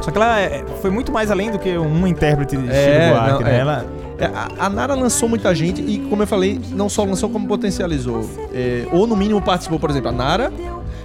Só 0.00 0.10
que 0.10 0.16
ela 0.18 0.38
é- 0.40 0.64
foi 0.80 0.90
muito 0.90 1.10
mais 1.12 1.30
além 1.30 1.50
do 1.50 1.58
que 1.58 1.76
uma 1.76 2.08
intérprete 2.08 2.56
de 2.56 2.68
É, 2.70 2.72
Chico 2.72 3.14
Buarque, 3.14 3.32
não, 3.44 3.50
né? 3.50 3.56
é. 3.56 3.60
Ela, 3.60 3.86
É, 4.18 4.24
a, 4.26 4.66
a 4.66 4.70
Nara 4.70 4.94
lançou 4.94 5.28
muita 5.28 5.54
gente 5.54 5.82
e, 5.82 5.98
como 6.08 6.22
eu 6.22 6.26
falei, 6.26 6.58
não 6.70 6.88
só 6.88 7.04
lançou 7.04 7.28
como 7.28 7.46
potencializou. 7.46 8.28
É, 8.54 8.86
ou 8.90 9.06
no 9.06 9.14
mínimo 9.14 9.42
participou, 9.42 9.78
por 9.78 9.90
exemplo, 9.90 10.08
a 10.08 10.12
Nara 10.12 10.50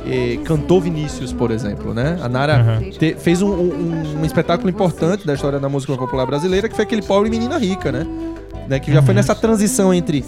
é, 0.07 0.37
cantou 0.45 0.79
Vinícius, 0.79 1.33
por 1.33 1.51
exemplo, 1.51 1.93
né? 1.93 2.17
A 2.23 2.29
Nara 2.29 2.79
Uhum. 2.81 2.89
te- 2.91 3.15
fez 3.19 3.41
um, 3.41 3.49
um- 3.49 4.17
um 4.21 4.25
espetáculo 4.25 4.69
importante 4.69 5.27
da 5.27 5.33
história 5.33 5.59
da 5.59 5.67
música 5.67 5.93
popular 5.97 6.25
brasileira, 6.25 6.69
que 6.69 6.75
foi 6.75 6.85
aquele 6.85 7.01
Pobre 7.01 7.29
Menina 7.29 7.57
Rica, 7.57 7.91
né? 7.91 8.07
Né, 8.69 8.79
Que 8.79 8.93
já 8.93 9.01
foi 9.01 9.13
nessa 9.13 9.35
transição 9.35 9.93
entre 9.93 10.23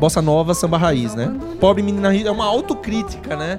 bossa 0.00 0.22
nova, 0.22 0.54
samba 0.54 0.78
raiz, 0.78 1.14
né? 1.14 1.30
Pobre 1.60 1.82
Menina 1.82 2.10
Rica 2.10 2.30
é 2.30 2.32
uma 2.32 2.46
autocrítica, 2.46 3.36
né? 3.36 3.58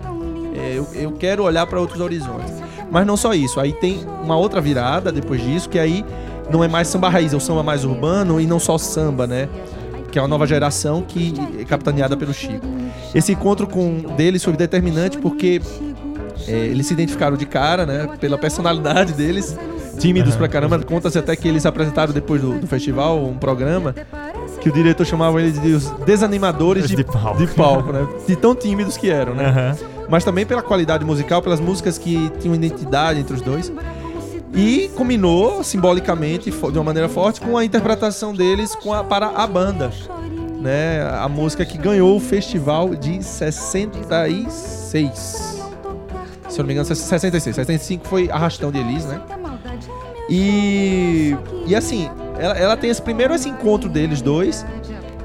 É, 0.56 0.74
eu, 0.78 0.88
eu 0.96 1.12
quero 1.12 1.44
olhar 1.44 1.68
para 1.68 1.80
outros 1.80 2.02
horizontes. 2.02 2.52
Mas 2.94 3.08
não 3.08 3.18
só 3.18 3.34
isso. 3.34 3.60
Aí 3.60 3.74
tem 3.74 4.06
uma 4.24 4.38
outra 4.38 4.62
virada 4.62 5.12
depois 5.12 5.42
disso, 5.42 5.68
que 5.68 5.80
aí 5.80 6.06
não 6.52 6.64
é 6.64 6.68
mais 6.68 6.88
samba 6.88 7.10
raiz, 7.10 7.34
é 7.34 7.36
o 7.36 7.40
samba 7.40 7.64
mais 7.64 7.84
urbano 7.84 8.40
e 8.40 8.46
não 8.46 8.60
só 8.60 8.78
samba, 8.78 9.26
né? 9.26 9.50
Que 10.12 10.20
é 10.20 10.22
uma 10.22 10.28
nova 10.28 10.46
geração 10.46 11.02
que 11.02 11.34
é 11.60 11.64
capitaneada 11.66 12.16
pelo 12.16 12.32
Chico. 12.32 12.64
Esse 13.16 13.32
encontro 13.32 13.66
com 13.66 14.04
deles 14.16 14.44
foi 14.44 14.54
determinante 14.54 15.18
porque 15.18 15.60
é, 16.48 16.52
eles 16.52 16.86
se 16.86 16.94
identificaram 16.94 17.36
de 17.36 17.48
cara, 17.48 17.84
né? 17.84 18.08
Pela 18.20 18.38
personalidade 18.38 19.14
deles, 19.14 19.58
tímidos 19.98 20.36
pra 20.36 20.48
caramba. 20.48 20.78
Conta-se 20.84 21.18
até 21.18 21.36
que 21.36 21.48
eles 21.48 21.66
apresentaram 21.66 22.14
depois 22.14 22.42
do, 22.44 22.60
do 22.60 22.68
festival 22.68 23.26
um 23.26 23.38
programa 23.40 23.96
que 24.62 24.70
o 24.70 24.72
diretor 24.72 25.04
chamava 25.04 25.42
eles 25.42 25.60
de 25.60 25.72
os 25.72 25.90
desanimadores 26.06 26.88
de, 26.88 26.96
De 26.96 27.04
palco. 27.04 27.38
de 27.40 27.48
palco, 27.48 27.92
né? 27.92 28.08
De 28.28 28.36
tão 28.36 28.54
tímidos 28.54 28.98
que 28.98 29.10
eram, 29.10 29.34
né? 29.34 29.48
Aham. 29.48 29.93
Mas 30.14 30.24
também 30.24 30.46
pela 30.46 30.62
qualidade 30.62 31.04
musical, 31.04 31.42
pelas 31.42 31.60
músicas 31.60 31.98
que 31.98 32.30
tinham 32.40 32.54
identidade 32.54 33.20
entre 33.20 33.34
os 33.34 33.42
dois. 33.42 33.74
E 34.54 34.92
combinou 34.96 35.64
simbolicamente, 35.64 36.52
de 36.52 36.78
uma 36.78 36.84
maneira 36.84 37.10
forte, 37.10 37.42
com 37.42 37.58
a 37.58 37.66
interpretação 37.66 38.32
deles 38.32 38.78
a- 38.92 39.04
para 39.04 39.30
a 39.30 39.48
banda. 39.48 39.90
Né? 40.62 41.02
A 41.20 41.28
música 41.28 41.66
que 41.66 41.80
ganhou 41.80 42.16
o 42.16 42.20
festival 42.20 42.94
de 42.94 43.24
66. 43.24 45.64
Se 46.48 46.60
eu 46.60 46.62
não 46.62 46.66
me 46.68 46.74
engano, 46.74 46.86
66. 46.86 47.56
65 47.56 48.08
foi 48.08 48.30
Arrastão 48.30 48.72
de 48.72 48.78
Elis, 48.78 49.06
né? 49.06 49.20
E, 50.30 51.36
e 51.66 51.76
assim, 51.76 52.08
ela, 52.38 52.56
ela 52.56 52.78
tem 52.78 52.92
esse 52.92 53.02
primeiro 53.02 53.34
esse 53.34 53.50
encontro 53.50 53.90
deles 53.90 54.22
dois. 54.22 54.64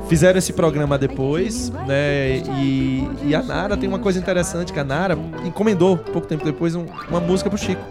Fizeram 0.08 0.38
esse 0.38 0.52
programa 0.54 0.96
depois, 0.96 1.70
né? 1.86 2.38
E, 2.58 3.06
e 3.24 3.34
a 3.34 3.42
Nara 3.42 3.76
tem 3.76 3.88
uma 3.88 3.98
coisa 3.98 4.18
interessante 4.18 4.72
que 4.72 4.80
a 4.80 4.84
Nara 4.84 5.18
encomendou 5.44 5.98
pouco 5.98 6.26
tempo 6.26 6.44
depois 6.44 6.74
um- 6.74 6.86
uma 7.10 7.20
música 7.20 7.50
pro 7.50 7.58
Chico. 7.58 7.82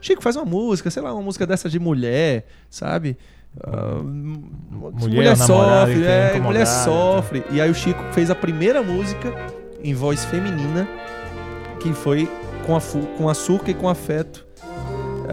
Chico 0.00 0.22
faz 0.22 0.36
uma 0.36 0.44
música, 0.44 0.90
sei 0.90 1.02
lá, 1.02 1.12
uma 1.14 1.22
música 1.22 1.46
dessa 1.46 1.70
de 1.70 1.78
mulher, 1.78 2.44
sabe? 2.68 3.16
Ah, 3.62 4.00
mulher, 4.02 5.32
que 5.36 5.36
sofre, 5.46 6.04
é, 6.04 6.40
mulher 6.40 6.58
né? 6.60 6.66
sofre. 6.66 7.44
E 7.50 7.60
aí 7.60 7.70
o 7.70 7.74
Chico 7.74 8.02
fez 8.12 8.30
a 8.30 8.34
primeira 8.34 8.82
música 8.82 9.32
em 9.82 9.94
voz 9.94 10.24
feminina, 10.24 10.86
que 11.80 11.92
foi 11.92 12.28
com, 12.66 12.76
a, 12.76 12.80
com 13.16 13.28
açúcar 13.28 13.70
e 13.70 13.74
com 13.74 13.88
afeto. 13.88 14.46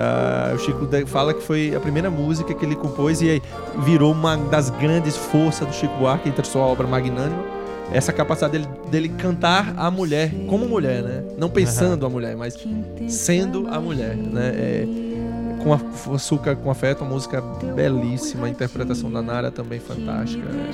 Ah, 0.02 0.54
o 0.56 0.58
Chico 0.60 0.88
fala 1.08 1.34
que 1.34 1.42
foi 1.44 1.76
a 1.76 1.80
primeira 1.80 2.10
música 2.10 2.54
que 2.54 2.64
ele 2.66 2.76
compôs 2.76 3.22
e 3.22 3.42
virou 3.80 4.14
uma 4.14 4.38
das 4.38 4.70
grandes 4.70 5.18
forças 5.18 5.68
do 5.68 5.74
Chico 5.74 5.94
Buarque 5.98 6.30
entre 6.30 6.46
sua 6.48 6.62
obra 6.62 6.88
magnânima. 6.88 7.44
Essa 7.92 8.14
capacidade 8.14 8.54
dele, 8.54 8.68
dele 8.90 9.10
cantar 9.10 9.74
a 9.76 9.90
mulher 9.90 10.32
como 10.48 10.68
mulher, 10.68 11.02
né? 11.04 11.24
Não 11.38 11.50
pensando 11.50 12.06
a 12.06 12.10
mulher, 12.10 12.36
mas 12.38 12.56
sendo 13.08 13.68
a 13.70 13.80
mulher, 13.82 14.16
né? 14.16 14.52
É, 14.56 14.88
com 15.64 15.74
a- 15.74 15.80
açúcar 16.16 16.56
com 16.56 16.70
afeto, 16.72 17.02
uma 17.04 17.10
música 17.12 17.42
belíssima, 17.76 18.46
a 18.46 18.50
interpretação 18.50 19.12
da 19.12 19.22
Nara 19.22 19.50
também 19.52 19.80
fantástica. 19.80 20.48
né? 20.50 20.70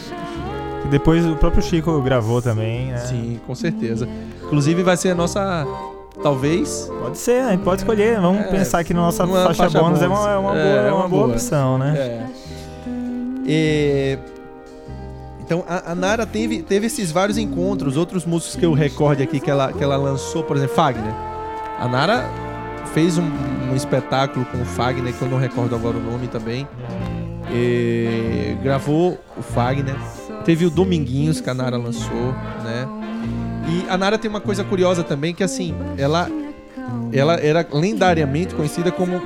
E 0.85 0.87
depois 0.89 1.25
o 1.25 1.35
próprio 1.37 1.63
Chico 1.63 1.99
gravou 2.01 2.41
também, 2.41 2.87
né? 2.91 2.97
Sim, 2.97 3.39
com 3.47 3.55
certeza. 3.55 4.07
Inclusive 4.43 4.83
vai 4.83 4.97
ser 4.97 5.09
a 5.11 5.15
nossa, 5.15 5.65
talvez, 6.21 6.89
Pode 7.01 7.17
ser, 7.17 7.41
a 7.43 7.51
gente 7.51 7.63
pode 7.63 7.81
escolher. 7.81 8.19
Vamos 8.19 8.41
É, 8.41 8.51
pensar 8.51 8.83
que 8.83 8.93
na 8.93 9.01
nossa 9.01 9.25
uma 9.25 9.43
faixa, 9.45 9.63
faixa 9.63 9.79
bônus 9.79 10.01
é 10.01 10.07
bônus. 10.07 10.23
uma, 10.23 10.31
é 10.31 10.37
uma 10.37 10.57
É, 10.57 10.63
boa, 10.63 10.75
é 10.83 10.87
é 10.87 10.91
uma 10.91 10.99
uma 11.01 11.09
boa 11.09 11.23
boa. 11.23 11.33
opção, 11.33 11.77
né? 11.77 11.93
É. 11.97 12.25
E- 13.47 14.19
Então 15.41 15.63
a, 15.67 15.91
a 15.91 15.95
Nara 15.95 16.25
teve, 16.25 16.63
teve 16.63 16.87
esses 16.87 17.11
vários 17.11 17.37
encontros, 17.37 17.97
outros 17.97 18.25
músicos 18.25 18.55
que 18.55 18.65
eu 18.65 18.73
recorde 18.73 19.21
aqui 19.21 19.39
que 19.39 19.49
ela, 19.51 19.71
que 19.71 19.83
ela 19.83 19.95
lançou, 19.95 20.43
por 20.43 20.57
exemplo, 20.57 20.75
Fagner. 20.75 21.13
A 21.79 21.87
Nara 21.87 22.25
fez 22.93 23.17
um, 23.19 23.29
um 23.71 23.75
espetáculo 23.75 24.43
com 24.45 24.59
o 24.61 24.65
Fagner, 24.65 25.13
que 25.13 25.21
eu 25.21 25.29
não 25.29 25.37
recordo 25.37 25.75
agora 25.75 25.97
o 25.97 26.01
nome 26.01 26.27
também. 26.27 26.67
E 27.51 28.57
gravou 28.63 29.19
o 29.37 29.41
Fagner. 29.43 29.95
Teve 30.43 30.65
o 30.65 30.69
Dominguinhos 30.71 31.39
que 31.41 31.49
a 31.49 31.53
Nara 31.53 31.77
lançou, 31.77 32.33
né? 32.63 32.87
E 33.67 33.85
a 33.89 33.97
Nara 33.97 34.17
tem 34.17 34.29
uma 34.29 34.41
coisa 34.41 34.63
curiosa 34.63 35.03
também, 35.03 35.33
que 35.33 35.43
assim, 35.43 35.73
ela, 35.97 36.29
ela 37.11 37.33
era 37.35 37.65
lendariamente 37.73 38.53
conhecida 38.53 38.91
como 38.91 39.21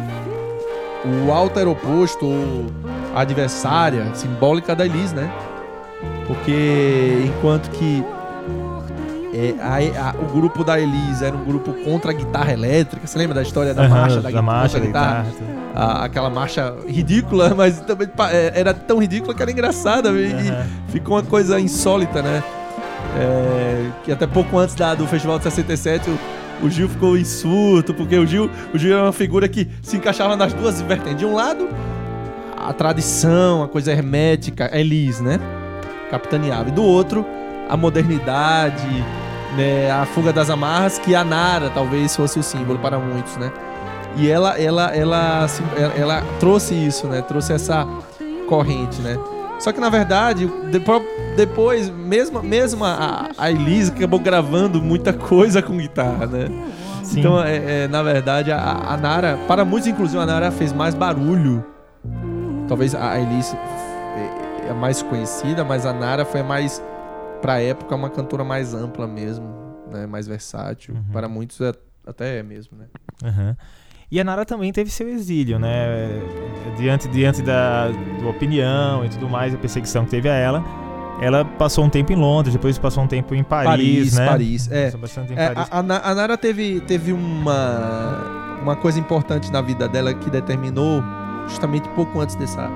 o 1.27 1.31
alter 1.31 1.67
oposto, 1.67 2.25
ou 2.25 2.65
a 3.15 3.21
adversária 3.21 4.13
simbólica 4.13 4.75
da 4.75 4.85
Elis, 4.85 5.11
né? 5.13 5.29
Porque 6.27 7.23
enquanto 7.25 7.69
que 7.71 8.03
é, 9.33 9.55
a- 9.61 10.09
a- 10.09 10.15
o 10.21 10.25
grupo 10.33 10.63
da 10.63 10.79
Elis 10.79 11.21
era 11.21 11.35
um 11.35 11.43
grupo 11.43 11.73
contra 11.83 12.11
a 12.11 12.13
guitarra 12.13 12.51
elétrica, 12.53 13.05
você 13.07 13.17
lembra 13.17 13.35
da 13.35 13.41
história 13.41 13.73
da 13.73 13.87
marcha 13.89 14.21
da, 14.21 14.29
da 14.31 14.41
marcha, 14.41 14.79
da 14.79 14.85
contra 14.85 14.99
a 14.99 15.23
guitarra? 15.23 15.25
guitarra. 15.31 15.59
A- 15.75 16.05
aquela 16.05 16.29
marcha 16.29 16.73
ridícula, 16.87 17.53
mas 17.55 17.79
também 17.81 18.07
é, 18.31 18.51
era 18.59 18.73
tão 18.73 18.99
ridícula 18.99 19.33
que 19.33 19.41
era 19.41 19.51
engraçada 19.51 20.09
e, 20.11 20.33
ficou 20.89 21.15
uma 21.15 21.23
coisa 21.23 21.59
insólita, 21.59 22.21
né? 22.21 22.43
É, 23.17 23.89
que 24.03 24.11
até 24.11 24.27
pouco 24.27 24.57
antes 24.57 24.75
da, 24.75 24.93
do 24.93 25.07
Festival 25.07 25.37
de 25.37 25.43
67 25.43 26.09
o, 26.09 26.19
o 26.65 26.69
Gil 26.69 26.87
ficou 26.87 27.17
em 27.17 27.25
surto, 27.25 27.93
porque 27.93 28.17
o 28.17 28.25
Gil, 28.25 28.49
o 28.73 28.77
Gil 28.77 28.97
é 28.97 29.01
uma 29.01 29.13
figura 29.13 29.47
que 29.47 29.67
se 29.81 29.97
encaixava 29.97 30.35
nas 30.35 30.53
duas 30.53 30.81
vertentes. 30.81 31.17
De 31.17 31.25
um 31.25 31.33
lado, 31.33 31.67
a 32.55 32.73
tradição, 32.73 33.63
a 33.63 33.67
coisa 33.67 33.91
hermética, 33.91 34.69
Elis, 34.77 35.19
né? 35.21 35.39
Capitaneava. 36.11 36.69
E 36.69 36.71
do 36.71 36.83
outro, 36.83 37.25
a 37.67 37.77
modernidade, 37.77 38.87
né? 39.55 39.89
a 39.89 40.05
fuga 40.05 40.33
das 40.33 40.49
amarras, 40.49 40.99
que 40.99 41.15
a 41.15 41.23
Nara 41.23 41.69
talvez 41.69 42.15
fosse 42.15 42.37
o 42.37 42.43
símbolo 42.43 42.79
para 42.79 42.99
muitos, 42.99 43.37
né? 43.37 43.51
E 44.17 44.27
ela, 44.27 44.59
ela, 44.59 44.95
ela, 44.95 45.47
ela, 45.77 45.93
ela 45.95 46.23
trouxe 46.39 46.73
isso, 46.73 47.07
né? 47.07 47.21
Trouxe 47.21 47.53
essa 47.53 47.87
corrente, 48.47 49.01
né? 49.01 49.17
Só 49.59 49.71
que 49.71 49.79
na 49.79 49.89
verdade, 49.89 50.49
depois, 51.35 51.89
mesmo, 51.89 52.41
mesmo 52.43 52.83
a, 52.83 53.29
a 53.37 53.51
Elise 53.51 53.91
acabou 53.91 54.19
gravando 54.19 54.81
muita 54.81 55.13
coisa 55.13 55.61
com 55.61 55.77
guitarra, 55.77 56.25
né? 56.25 56.47
Sim. 57.03 57.19
Então, 57.19 57.41
é, 57.43 57.83
é, 57.83 57.87
na 57.87 58.03
verdade, 58.03 58.51
a, 58.51 58.59
a 58.59 58.97
Nara, 58.97 59.37
para 59.47 59.63
muitos, 59.65 59.87
inclusive, 59.87 60.21
a 60.21 60.25
Nara 60.25 60.51
fez 60.51 60.71
mais 60.73 60.93
barulho. 60.93 61.65
Talvez 62.67 62.93
a 62.93 63.19
Elise 63.19 63.55
é, 63.55 64.69
é 64.69 64.73
mais 64.73 65.01
conhecida, 65.01 65.63
mas 65.63 65.85
a 65.85 65.93
Nara 65.93 66.23
foi 66.25 66.43
mais, 66.43 66.83
pra 67.41 67.59
época, 67.61 67.95
uma 67.95 68.09
cantora 68.09 68.43
mais 68.43 68.73
ampla 68.73 69.07
mesmo, 69.07 69.47
né? 69.91 70.05
Mais 70.05 70.27
versátil. 70.27 70.93
Uhum. 70.93 71.03
Para 71.11 71.27
muitos, 71.27 71.59
é- 71.61 71.73
até 72.05 72.39
é 72.39 72.43
mesmo, 72.43 72.77
né? 72.77 72.85
Aham. 73.23 73.57
E 74.11 74.19
a 74.19 74.23
Nara 74.23 74.43
também 74.43 74.71
teve 74.71 74.89
seu 74.89 75.07
exílio, 75.07 75.59
né? 75.59 76.09
Diante, 76.77 77.07
diante 77.07 77.41
da, 77.43 77.89
da 77.89 78.27
opinião 78.27 79.05
e 79.05 79.09
tudo 79.09 79.29
mais, 79.29 79.53
a 79.53 79.57
perseguição 79.57 80.03
que 80.03 80.11
teve 80.11 80.27
a 80.27 80.33
ela. 80.33 80.63
Ela 81.21 81.43
passou 81.43 81.83
um 81.83 81.89
tempo 81.89 82.13
em 82.13 82.15
Londres, 82.15 82.53
depois 82.53 82.77
passou 82.77 83.03
um 83.03 83.07
tempo 83.07 83.35
em 83.35 83.43
Paris, 83.43 83.65
Paris, 83.69 84.13
né? 84.17 84.25
Paris, 84.25 84.71
é. 84.71 84.89
É, 85.37 85.49
Paris. 85.53 85.69
a, 85.71 85.79
a 85.79 85.83
Na- 85.83 86.01
a 86.03 86.15
Nara 86.15 86.37
teve, 86.37 86.79
teve 86.81 87.11
uma, 87.11 88.59
uma 88.63 88.75
coisa 88.75 88.99
importante 88.99 89.51
na 89.51 89.61
vida 89.61 89.87
dela 89.87 90.13
que 90.13 90.29
determinou 90.29 91.03
justamente 91.49 91.89
pouco 91.89 92.19
antes 92.21 92.35
dessa, 92.35 92.69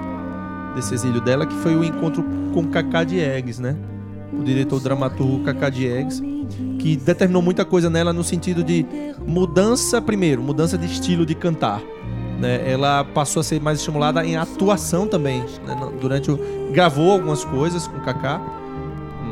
desse 0.75 0.93
exílio 0.93 1.21
dela, 1.21 1.45
que 1.45 1.55
foi 1.55 1.75
o 1.75 1.83
encontro 1.83 2.23
com 2.53 2.67
Cacá 2.67 3.03
Diegues, 3.03 3.59
né? 3.59 3.75
O 4.33 4.43
diretor 4.43 4.79
dramaturgo 4.81 5.43
Cacá 5.43 5.69
Diegues, 5.69 6.21
que 6.79 6.97
determinou 6.97 7.41
muita 7.41 7.63
coisa 7.63 7.89
nela 7.89 8.11
no 8.11 8.23
sentido 8.23 8.63
de 8.63 8.85
mudança, 9.25 10.01
primeiro, 10.01 10.41
mudança 10.41 10.77
de 10.77 10.85
estilo 10.85 11.25
de 11.25 11.33
cantar. 11.35 11.81
Né? 12.43 12.69
Ela 12.69 13.05
passou 13.05 13.39
a 13.39 13.43
ser 13.43 13.61
mais 13.61 13.79
estimulada 13.79 14.25
em 14.25 14.35
atuação 14.35 15.07
também. 15.07 15.39
né? 15.65 15.75
Durante 16.01 16.29
o, 16.29 16.37
gravou 16.73 17.11
algumas 17.13 17.45
coisas 17.45 17.87
com 17.87 17.99
Cacá, 18.01 18.41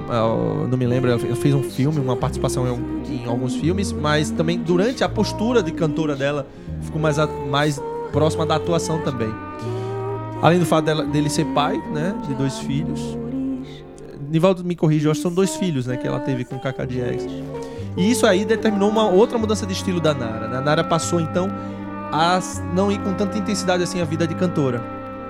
eu 0.10 0.65
não 0.69 0.78
me 0.78 0.86
lembro, 0.88 1.10
ela 1.12 1.19
fez 1.36 1.54
um 1.54 1.62
filme, 1.63 2.00
uma 2.00 2.15
participação 2.15 2.65
em, 2.67 3.15
em 3.24 3.26
alguns 3.26 3.56
filmes, 3.56 3.91
mas 3.91 4.30
também 4.32 4.58
durante 4.58 5.04
a 5.04 5.10
postura 5.10 5.62
de 5.62 5.71
cantora 5.74 6.15
dela 6.15 6.47
ficou 6.82 7.02
mais, 7.02 7.19
a- 7.19 7.28
mais 7.28 7.82
próxima 8.13 8.45
da 8.45 8.56
atuação 8.56 9.00
também. 9.02 9.34
Além 10.41 10.60
do 10.60 10.65
fato 10.65 10.86
dela- 10.86 11.04
dele 11.04 11.30
ser 11.30 11.45
pai, 11.47 11.82
né, 11.93 12.15
de 12.28 12.34
dois 12.34 12.60
filhos. 12.60 13.17
Nivaldo 14.30 14.63
me 14.63 14.76
corrige, 14.76 15.06
eu 15.06 15.12
acho 15.12 15.19
que 15.19 15.28
são 15.28 15.34
dois 15.34 15.56
filhos, 15.58 15.86
né, 15.86 15.97
que 15.97 16.08
ela 16.08 16.19
teve 16.19 16.45
com 16.45 16.58
Cacá 16.58 16.86
Diegues. 16.86 17.28
E 17.97 18.10
isso 18.10 18.26
aí 18.26 18.45
determinou 18.45 18.89
uma 18.89 19.06
outra 19.10 19.38
mudança 19.38 19.65
de 19.65 19.74
estilo 19.74 20.00
da 20.00 20.13
Nara. 20.13 20.47
né? 20.47 20.58
A 20.58 20.62
Nara 20.62 20.84
passou 20.84 21.19
então 21.19 21.50
a 22.12 22.39
não 22.74 22.91
ir 22.91 23.00
com 23.00 23.13
tanta 23.13 23.38
intensidade 23.38 23.84
assim 23.84 24.02
a 24.02 24.06
vida 24.06 24.28
de 24.28 24.36
cantora, 24.36 24.80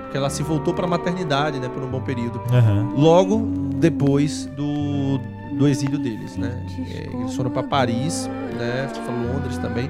porque 0.03 0.17
ela 0.17 0.29
se 0.29 0.43
voltou 0.43 0.73
para 0.73 0.85
a 0.85 0.89
maternidade, 0.89 1.59
né, 1.59 1.69
por 1.69 1.83
um 1.83 1.87
bom 1.87 2.01
período 2.01 2.41
Aham. 2.51 2.93
logo 2.95 3.47
depois 3.75 4.45
do, 4.47 5.19
do 5.57 5.67
exílio 5.67 5.97
deles, 5.97 6.37
né? 6.37 6.63
É, 6.89 7.09
eles 7.13 7.35
foram 7.35 7.49
para 7.49 7.63
Paris, 7.63 8.29
né? 8.57 8.89
Pra 8.93 9.33
Londres 9.33 9.57
também. 9.57 9.89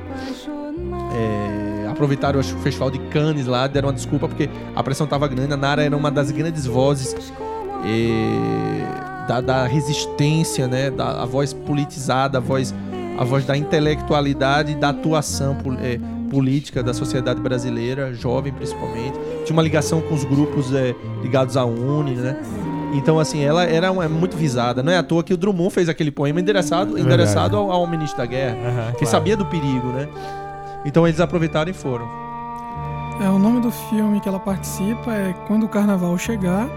É, 1.14 1.88
aproveitaram 1.88 2.40
acho, 2.40 2.56
o 2.56 2.60
festival 2.60 2.90
de 2.90 3.00
Cannes 3.10 3.46
lá, 3.46 3.68
deram 3.68 3.90
uma 3.90 3.94
desculpa 3.94 4.28
porque 4.28 4.50
a 4.76 4.82
pressão 4.82 5.06
tava 5.06 5.28
grande. 5.28 5.54
A 5.54 5.58
Nara 5.58 5.84
era 5.84 5.96
uma 5.96 6.10
das 6.10 6.32
grandes 6.32 6.66
vozes 6.66 7.16
é, 7.84 9.28
da, 9.28 9.42
da 9.42 9.66
resistência, 9.66 10.68
né? 10.68 10.90
Da, 10.90 11.22
a 11.22 11.26
voz 11.26 11.54
politizada, 11.54 12.38
a 12.38 12.42
voz, 12.42 12.74
a 13.22 13.24
voz 13.24 13.46
da 13.46 13.56
intelectualidade 13.56 14.72
e 14.72 14.76
da 14.76 14.90
atuação 14.90 15.56
é, 15.80 16.00
política 16.28 16.82
da 16.82 16.92
sociedade 16.92 17.40
brasileira, 17.40 18.12
jovem 18.16 18.52
principalmente. 18.52 19.14
Tinha 19.46 19.56
uma 19.56 19.62
ligação 19.62 20.02
com 20.02 20.16
os 20.16 20.24
grupos 20.24 20.74
é, 20.74 20.96
ligados 21.22 21.56
à 21.56 21.64
UNE, 21.64 22.16
né? 22.16 22.36
Então, 22.96 23.20
assim, 23.20 23.44
ela 23.44 23.64
era 23.64 23.92
uma, 23.92 24.10
muito 24.10 24.36
visada. 24.36 24.82
Não 24.82 24.92
é 24.92 24.98
à 24.98 25.04
toa 25.04 25.24
que 25.24 25.36
o 25.36 25.38
Drummond 25.38 25.72
fez 25.72 25.88
aquele 25.88 26.10
poema 26.10 26.40
endereçado, 26.40 26.98
É 26.98 27.02
endereçado 27.02 27.56
ao, 27.56 27.72
ao 27.72 27.86
ministro 27.86 28.18
da 28.18 28.26
guerra, 28.26 28.58
Aham, 28.58 28.92
que 28.94 28.98
claro. 28.98 29.12
sabia 29.12 29.38
do 29.38 29.46
perigo, 29.46 29.90
né? 29.90 30.10
Então 30.84 31.08
eles 31.08 31.20
aproveitaram 31.20 31.70
e 31.70 31.76
foram. 31.76 32.10
É, 33.22 33.30
o 33.30 33.38
nome 33.38 33.62
do 33.62 33.70
filme 33.70 34.20
que 34.20 34.28
ela 34.28 34.40
participa 34.40 35.14
é 35.14 35.32
Quando 35.46 35.68
o 35.68 35.70
Carnaval 35.70 36.18
Chegar. 36.18 36.68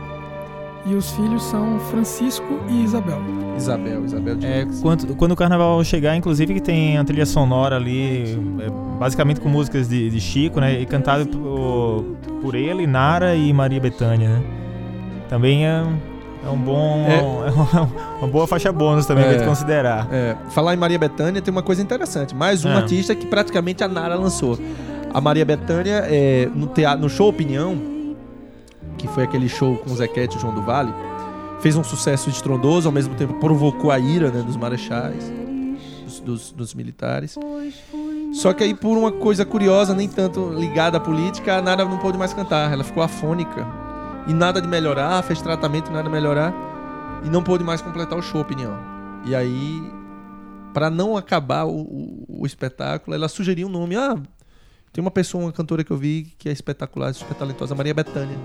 E 0.87 0.95
os 0.95 1.11
filhos 1.13 1.43
são 1.45 1.79
Francisco 1.91 2.45
e 2.69 2.83
Isabel. 2.85 3.19
Isabel, 3.57 4.05
Isabel 4.05 4.37
de 4.37 4.47
É, 4.47 4.67
quando, 4.83 5.15
quando 5.17 5.33
o 5.33 5.37
carnaval 5.37 5.83
chegar, 5.83 6.15
inclusive, 6.15 6.53
que 6.55 6.61
tem 6.61 6.99
a 6.99 7.05
trilha 7.05 7.25
sonora 7.25 7.77
ali, 7.77 8.39
é, 8.61 8.69
basicamente 8.99 9.41
com 9.41 9.49
músicas 9.49 9.89
de, 9.89 10.11
de 10.11 10.21
Chico, 10.21 10.61
né? 10.61 10.79
E 10.81 10.85
cantado 10.85 11.27
por, 11.27 12.05
por 12.43 12.55
ele, 12.55 12.87
Nara 12.87 13.35
e 13.35 13.51
Maria 13.53 13.81
Bethânia, 13.81 14.29
né? 14.29 14.43
Também 15.29 15.67
é, 15.67 15.83
é 16.47 16.51
um 16.51 16.59
bom. 16.59 17.07
É. 17.09 17.25
É 17.45 17.51
uma, 17.51 17.91
uma 18.21 18.29
boa 18.29 18.47
faixa 18.47 18.71
bônus 18.73 19.07
também 19.07 19.25
É. 19.25 19.29
pra 19.29 19.39
gente 19.39 19.47
considerar. 19.49 20.09
É, 20.13 20.37
falar 20.51 20.75
em 20.75 20.77
Maria 20.79 20.99
Bethânia 20.99 21.41
tem 21.43 21.53
uma 21.53 21.63
coisa 21.63 21.81
interessante. 21.83 22.35
Mais 22.35 22.65
um 22.65 22.71
Ah. 22.71 22.77
artista 22.77 23.15
que 23.15 23.27
praticamente 23.27 23.83
a 23.85 23.89
Nara 23.89 24.15
lançou. 24.17 24.59
A 25.13 25.21
Maria 25.21 25.45
Bethânia, 25.45 26.03
é, 26.07 26.49
no, 26.55 26.67
teatro, 26.67 27.01
no 27.03 27.09
show 27.09 27.29
Opinião, 27.29 27.77
que 29.07 29.13
foi 29.15 29.25
aquele 29.25 29.49
show 29.49 29.77
com 29.79 29.91
o 29.91 29.97
Zequete 29.97 30.35
e 30.35 30.39
o 30.39 30.41
João 30.41 30.55
do 30.55 30.63
Vale, 30.63 30.93
fez 31.61 31.77
um 31.77 31.85
sucesso 31.85 32.29
estrondoso, 32.31 32.89
ao 32.89 32.93
mesmo 32.93 33.15
tempo 33.15 33.35
provocou 33.35 33.91
a 33.91 33.99
ira 33.99 34.31
né, 34.31 34.43
dos 34.43 34.57
marechais, 34.57 35.31
dos, 36.05 36.21
dos- 36.21 36.53
dos 36.53 36.75
militares. 36.75 37.37
Só 38.33 38.53
que 38.53 38.65
aí, 38.65 38.75
por 38.75 38.97
uma 38.99 39.13
coisa 39.13 39.45
curiosa, 39.45 39.95
nem 39.95 40.09
tanto 40.09 40.49
ligada 40.53 40.97
à 40.97 41.01
política, 41.01 41.57
a 41.57 41.63
Nara 41.63 41.85
não 41.85 41.99
pôde 41.99 42.19
mais 42.19 42.33
cantar. 42.35 42.73
Ela 42.73 42.83
ficou 42.83 43.03
afônica. 43.03 43.65
E 44.27 44.33
nada 44.33 44.61
de 44.61 44.67
melhorar, 44.67 45.23
fez 45.23 45.41
tratamento, 45.41 45.91
nada 45.93 46.05
de 46.05 46.11
melhorar. 46.11 46.53
E 47.25 47.29
não 47.29 47.43
pôde 47.43 47.63
mais 47.63 47.81
completar 47.81 48.19
o 48.19 48.23
show 48.23 48.41
Opinião. 48.41 48.77
E 49.25 49.35
aí, 49.35 49.83
Pra 50.73 50.91
não 50.91 51.17
acabar 51.17 51.63
o, 51.67 51.83
o- 51.83 52.25
o 52.41 52.45
espetáculo, 52.47 53.15
ela 53.15 53.29
sugeriu 53.29 53.69
um 53.69 53.71
nome. 53.71 53.95
Ah, 53.95 54.17
tem 54.95 55.03
uma 55.03 55.11
pessoa, 55.11 55.45
uma 55.45 55.53
cantora 55.53 55.83
que 55.85 55.91
eu 55.91 55.97
vi 55.97 56.29
que 56.39 56.49
é 56.49 56.53
espetacular, 56.53 57.13
super 57.13 57.35
talentosa, 57.35 57.75
Maria 57.75 57.93
Bethânia. 57.93 58.37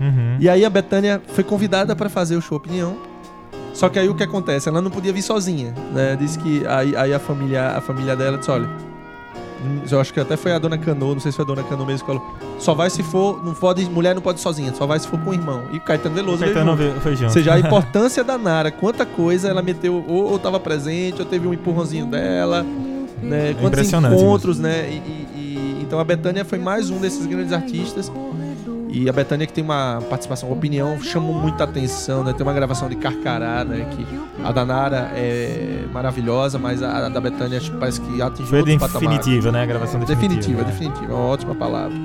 Uhum. 0.00 0.36
E 0.40 0.48
aí 0.48 0.64
a 0.64 0.68
Bethânia 0.70 1.22
foi 1.28 1.44
convidada 1.44 1.94
pra 1.96 2.08
fazer 2.10 2.36
o 2.36 2.42
show 2.42 2.58
Opinião. 2.58 2.96
Só 3.72 3.88
que 3.88 3.98
aí 3.98 4.08
o 4.08 4.14
que 4.14 4.22
acontece? 4.24 4.68
Ela 4.68 4.80
não 4.82 4.90
podia 4.90 5.12
vir 5.12 5.22
sozinha, 5.22 5.72
né? 5.92 6.16
Disse 6.16 6.38
que 6.38 6.66
aí, 6.66 6.94
aí 6.96 7.14
a 7.14 7.18
família 7.18 7.68
a 7.76 7.80
família 7.80 8.14
dela 8.16 8.38
disse, 8.38 8.50
olha, 8.50 8.68
hum, 9.64 9.80
eu 9.90 10.00
acho 10.00 10.12
que 10.12 10.18
até 10.20 10.36
foi 10.36 10.52
a 10.52 10.58
dona 10.58 10.76
Cano, 10.78 11.14
não 11.14 11.20
sei 11.20 11.30
se 11.32 11.36
foi 11.36 11.44
a 11.44 11.48
dona 11.48 11.62
Cano 11.64 11.84
mesmo 11.86 12.06
que 12.06 12.12
falou, 12.12 12.36
só 12.58 12.74
vai 12.74 12.90
se 12.90 13.02
for, 13.04 13.44
não 13.44 13.52
pode, 13.54 13.84
mulher 13.86 14.14
não 14.16 14.22
pode 14.22 14.38
ir 14.40 14.42
sozinha, 14.42 14.72
só 14.74 14.86
vai 14.86 14.98
se 15.00 15.06
for 15.08 15.18
com 15.20 15.30
o 15.30 15.34
irmão. 15.34 15.62
E 15.72 15.76
o 15.76 15.80
Caetano 15.80 16.14
Veloso 16.14 16.38
veio 16.38 16.52
Caetano 16.54 16.72
junto. 16.76 16.88
veio- 16.88 17.00
foi 17.00 17.12
junto. 17.14 17.24
Ou 17.26 17.30
seja, 17.30 17.54
a 17.54 17.58
importância 17.60 18.22
da 18.24 18.36
Nara, 18.38 18.70
quanta 18.70 19.04
coisa 19.06 19.48
ela 19.48 19.62
meteu, 19.62 20.04
ou, 20.08 20.30
ou 20.32 20.38
tava 20.38 20.58
presente, 20.60 21.20
ou 21.20 21.26
teve 21.26 21.46
um 21.48 21.52
empurrãozinho 21.54 22.06
dela, 22.06 22.64
né? 23.22 23.54
Quantos 23.54 23.66
impressionante 23.80 24.14
encontros, 24.22 24.58
né? 24.60 24.88
E, 24.88 24.94
e- 24.94 25.26
e- 25.33 25.33
então 25.84 25.98
a 26.00 26.04
Betânia 26.04 26.44
foi 26.44 26.58
mais 26.58 26.90
um 26.90 26.98
desses 26.98 27.24
grandes 27.26 27.52
artistas. 27.52 28.10
E 28.88 29.08
a 29.08 29.12
Betânia 29.12 29.44
que 29.44 29.52
tem 29.52 29.64
uma 29.64 30.00
participação, 30.08 30.52
opinião, 30.52 31.00
chamou 31.02 31.34
muita 31.34 31.64
atenção, 31.64 32.22
né? 32.22 32.32
Tem 32.32 32.46
uma 32.46 32.52
gravação 32.52 32.88
de 32.88 32.94
Carcará, 32.94 33.64
né? 33.64 33.88
Que 33.90 34.06
a 34.44 34.52
da 34.52 34.64
Nara 34.64 35.10
é 35.16 35.84
maravilhosa, 35.92 36.60
mas 36.60 36.80
a, 36.80 37.06
a 37.06 37.08
da 37.08 37.20
Betânia 37.20 37.58
acho 37.58 37.72
que 37.72 37.76
parece 37.76 38.00
que 38.00 38.22
atingiu 38.22 38.46
Foi 38.46 38.60
outro 38.60 38.78
patamar. 38.78 39.00
definitiva, 39.18 39.50
né? 39.50 39.62
A 39.62 39.66
gravação 39.66 39.98
definitiva. 39.98 40.62
Definitiva, 40.62 40.64
definitiva. 40.64 41.12
É 41.12 41.14
uma 41.16 41.24
ótima 41.24 41.56
palavra. 41.56 41.96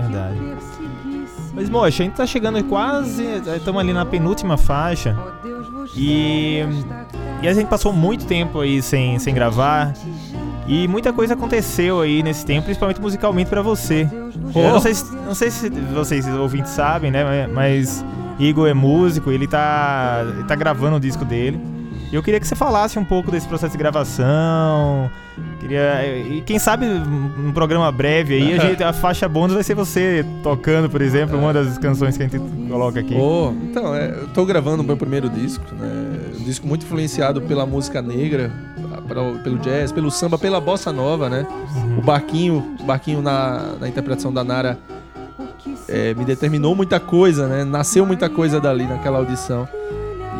Verdade. 0.00 0.36
Mas, 1.54 1.70
mocha, 1.70 2.02
a 2.02 2.06
gente 2.06 2.16
tá 2.16 2.26
chegando 2.26 2.62
quase. 2.64 3.24
Estamos 3.56 3.80
ali 3.80 3.92
na 3.92 4.04
penúltima 4.04 4.56
faixa. 4.58 5.16
E, 5.94 6.58
e 7.40 7.48
a 7.48 7.54
gente 7.54 7.68
passou 7.68 7.92
muito 7.92 8.26
tempo 8.26 8.60
aí 8.60 8.82
sem, 8.82 9.16
sem 9.20 9.32
gravar. 9.32 9.94
E 10.68 10.88
muita 10.88 11.12
coisa 11.12 11.34
aconteceu 11.34 12.00
aí 12.00 12.22
nesse 12.22 12.44
tempo, 12.44 12.64
principalmente 12.64 13.00
musicalmente 13.00 13.48
pra 13.48 13.62
você. 13.62 14.08
Eu 14.54 14.70
não 14.70 14.80
sei, 14.80 14.94
se, 14.94 15.14
não 15.14 15.34
sei 15.34 15.50
se 15.50 15.70
vocês 15.70 16.26
ouvintes 16.28 16.72
sabem, 16.72 17.10
né? 17.10 17.46
Mas 17.46 18.04
Igor 18.38 18.68
é 18.68 18.74
músico, 18.74 19.30
ele 19.30 19.46
tá, 19.46 20.24
ele 20.28 20.44
tá 20.44 20.54
gravando 20.54 20.96
o 20.96 21.00
disco 21.00 21.24
dele. 21.24 21.60
E 22.10 22.14
eu 22.14 22.22
queria 22.22 22.38
que 22.38 22.46
você 22.46 22.54
falasse 22.54 22.98
um 22.98 23.04
pouco 23.04 23.30
desse 23.30 23.48
processo 23.48 23.72
de 23.72 23.78
gravação. 23.78 25.10
Queria, 25.58 26.16
e 26.18 26.40
quem 26.42 26.58
sabe 26.58 26.86
um 26.86 27.52
programa 27.52 27.90
breve 27.90 28.34
aí, 28.34 28.54
a, 28.54 28.58
gente, 28.64 28.82
a 28.82 28.92
faixa 28.92 29.28
bônus 29.28 29.54
vai 29.54 29.64
ser 29.64 29.74
você 29.74 30.24
tocando, 30.42 30.88
por 30.88 31.02
exemplo, 31.02 31.36
uma 31.36 31.52
das 31.52 31.76
canções 31.78 32.16
que 32.16 32.22
a 32.22 32.28
gente 32.28 32.40
coloca 32.68 33.00
aqui. 33.00 33.14
Oh, 33.14 33.52
então, 33.64 33.94
é, 33.94 34.10
eu 34.10 34.28
tô 34.28 34.44
gravando 34.46 34.82
o 34.82 34.86
meu 34.86 34.96
primeiro 34.96 35.28
disco, 35.28 35.64
né? 35.74 36.20
Um 36.38 36.44
disco 36.44 36.66
muito 36.66 36.84
influenciado 36.86 37.42
pela 37.42 37.66
música 37.66 38.00
negra, 38.00 38.52
pra- 39.06 39.22
pelo 39.42 39.58
jazz, 39.58 39.92
pelo 39.92 40.10
samba, 40.10 40.36
pela 40.38 40.60
bossa 40.60 40.92
nova, 40.92 41.28
né? 41.30 41.46
O 41.98 42.02
Barquinho, 42.02 42.74
o 42.80 42.84
Barquinho 42.84 43.22
na, 43.22 43.74
na 43.80 43.88
interpretação 43.88 44.32
da 44.32 44.42
Nara 44.44 44.78
é, 45.88 46.14
me 46.14 46.24
determinou 46.24 46.74
muita 46.74 46.98
coisa, 47.00 47.46
né? 47.46 47.64
Nasceu 47.64 48.04
muita 48.04 48.28
coisa 48.28 48.60
dali 48.60 48.86
naquela 48.86 49.18
audição. 49.18 49.68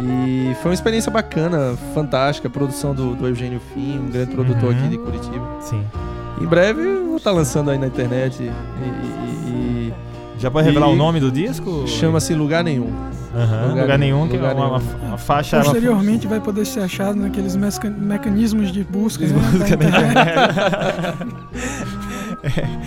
E 0.02 0.54
foi 0.60 0.70
uma 0.72 0.74
experiência 0.74 1.10
bacana, 1.10 1.74
fantástica, 1.94 2.48
a 2.48 2.50
produção 2.50 2.94
do, 2.94 3.14
do 3.14 3.26
Eugênio 3.26 3.60
Fim, 3.72 3.98
um 3.98 4.10
grande 4.10 4.32
produtor 4.32 4.70
Uhum. 4.72 4.78
aqui 4.78 4.88
de 4.88 4.98
Curitiba. 4.98 5.46
Sim. 5.60 5.82
Em 6.40 6.44
breve 6.46 6.82
eu 6.82 7.06
vou 7.06 7.16
estar 7.16 7.32
lançando 7.32 7.70
aí 7.70 7.78
na 7.78 7.86
internet 7.86 8.42
e- 8.42 8.46
e- 8.46 8.50
Já 10.38 10.50
pode 10.50 10.66
revelar 10.66 10.88
E- 10.88 10.92
o 10.92 10.96
nome 10.96 11.18
do 11.20 11.30
disco? 11.30 11.84
e 11.86 11.88
chama-se 11.88 12.34
Lugar 12.34 12.62
Nenhum. 12.62 12.90
Aham, 13.34 13.68
Lugar 13.68 13.82
lugar, 13.82 13.98
Nenhum, 13.98 14.28
que 14.28 14.36
Lugar 14.36 14.52
é 14.52 14.54
uma, 14.54 14.66
uma, 14.68 14.78
Nenhum. 14.78 15.08
uma 15.08 15.18
faixa. 15.18 15.56
uma- 15.56 15.64
Posteriormente 15.64 16.26
vai 16.26 16.40
poder 16.40 16.64
ser 16.64 16.80
achado 16.80 17.18
naqueles 17.18 17.56
mecanismos 17.98 18.72
de 18.72 18.82
busca, 18.88 19.26
música, 19.26 19.76
da 19.76 19.84
né? 19.84 19.90
internet. 19.90 21.26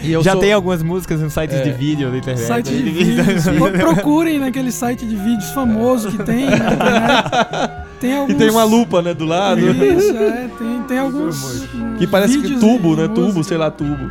E 0.04 0.12
eu 0.14 0.24
Já 0.24 0.32
sou- 0.34 0.42
tem 0.42 0.54
algumas 0.54 0.82
músicas 0.82 1.22
em 1.22 1.28
sites 1.30 1.58
É. 1.58 1.62
de 1.64 1.72
vídeo 1.72 2.10
da 2.10 2.18
internet. 2.18 2.46
Site 2.46 2.70
de 2.70 2.82
vídeos. 2.90 3.44
Pro- 3.46 3.72
Procurem 3.94 4.40
naquele 4.40 4.72
site 4.72 5.06
de 5.06 5.16
vídeos 5.16 5.50
famoso 5.52 6.12
que 6.12 6.24
tem 6.24 6.46
na 6.50 6.56
internet. 6.56 7.72
Tem 8.00 8.12
E 8.12 8.18
alguns... 8.18 8.38
tem 8.38 8.50
uma 8.50 8.64
lupa, 8.64 9.02
né, 9.02 9.14
do 9.14 9.26
lado. 9.26 9.60
Isso, 9.60 10.16
é, 10.16 10.50
tem, 10.58 10.82
tem 10.84 10.98
alguns. 11.00 11.68
Que 11.98 12.08
parece 12.08 12.38
que 12.40 12.58
tubo, 12.58 12.96
de 12.96 13.02
né? 13.02 13.08
música. 13.10 13.28
Tubo, 13.28 13.44
sei 13.44 13.58
lá, 13.58 13.70
tubo. 13.70 14.10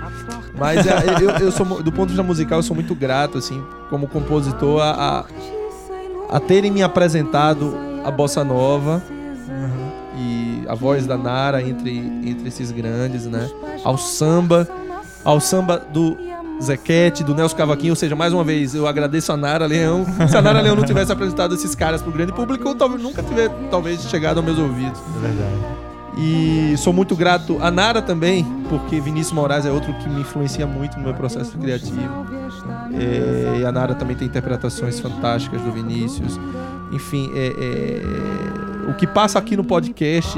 Mas 0.59 0.87
é, 0.87 1.23
eu, 1.23 1.31
eu 1.31 1.53
sou, 1.53 1.83
do 1.83 1.93
ponto 1.93 2.07
de 2.09 2.15
vista 2.15 2.23
musical, 2.23 2.59
eu 2.59 2.63
sou 2.63 2.75
muito 2.75 2.95
grato, 2.95 3.39
assim, 3.39 3.63
como 3.89 4.07
compositor, 4.09 4.81
a, 4.83 5.25
a, 6.31 6.37
a 6.37 6.41
terem 6.41 6.71
me 6.71 6.83
apresentado 6.83 7.77
a 8.05 8.11
bossa 8.11 8.43
nova 8.45 9.03
e 10.17 10.65
a 10.69 10.75
voz 10.75 11.07
da 11.07 11.17
Nara 11.17 11.63
entre, 11.63 11.97
entre 12.25 12.49
esses 12.49 12.71
grandes, 12.71 13.27
né? 13.27 13.49
Ao 13.85 13.97
samba, 13.97 14.69
ao 15.25 15.41
samba 15.41 15.79
do 15.93 16.17
Zequete, 16.61 17.23
do 17.23 17.35
Nelson 17.35 17.57
Cavaquinho, 17.57 17.93
ou 17.93 17.97
seja, 17.97 18.17
mais 18.17 18.33
uma 18.33 18.43
vez, 18.43 18.75
eu 18.75 18.87
agradeço 18.87 19.33
a 19.33 19.37
Nara 19.37 19.67
Leão. 19.67 20.05
Se 20.29 20.37
a 20.37 20.43
Nara 20.43 20.61
Leão 20.61 20.75
não 20.75 20.85
tivesse 20.85 21.13
apresentado 21.13 21.55
esses 21.55 21.75
caras 21.75 22.03
pro 22.03 22.11
grande 22.11 22.33
público, 22.33 22.69
eu 22.69 22.75
talvez 22.75 23.01
nunca 23.03 23.23
tivesse 23.23 23.55
talvez 23.71 24.03
chegado 24.03 24.39
aos 24.39 24.47
meus 24.47 24.59
ouvidos. 24.59 25.01
É 25.17 25.21
verdade. 25.21 25.78
E 26.19 26.77
sou 26.77 26.93
muito 26.93 27.15
grato 27.15 27.59
a 27.61 27.71
Nara 27.71 28.03
também, 28.03 28.45
porque 28.69 29.01
Vinícius 29.01 29.33
Moraes 29.33 29.65
é 29.65 29.71
outro 29.71 29.95
que 29.95 30.09
me 30.09 30.23
influencia 30.23 30.67
muito 30.67 30.97
no 30.99 31.05
meu 31.05 31.15
processo 31.15 31.57
criativo. 31.57 32.27
É, 32.93 33.61
e 33.61 33.65
a 33.65 33.71
Nara 33.71 33.95
também 33.95 34.17
tem 34.17 34.27
interpretações 34.27 34.99
fantásticas 34.99 35.61
do 35.63 35.71
Vinícius. 35.71 36.39
Enfim, 36.93 37.31
é, 37.35 37.47
é, 37.49 38.91
o 38.91 38.95
que 38.95 39.07
passa 39.07 39.39
aqui 39.39 39.57
no 39.57 39.63
podcast 39.63 40.37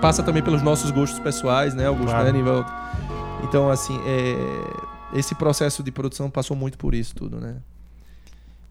passa 0.00 0.22
também 0.22 0.42
pelos 0.42 0.62
nossos 0.62 0.90
gostos 0.90 1.18
pessoais, 1.18 1.74
né, 1.74 1.86
Augusto 1.86 2.10
Claro. 2.10 2.32
né? 2.32 2.64
Então, 3.44 3.70
assim, 3.70 3.98
é, 4.06 5.18
esse 5.18 5.34
processo 5.34 5.82
de 5.82 5.90
produção 5.90 6.30
passou 6.30 6.56
muito 6.56 6.78
por 6.78 6.94
isso 6.94 7.14
tudo, 7.14 7.40
né? 7.40 7.56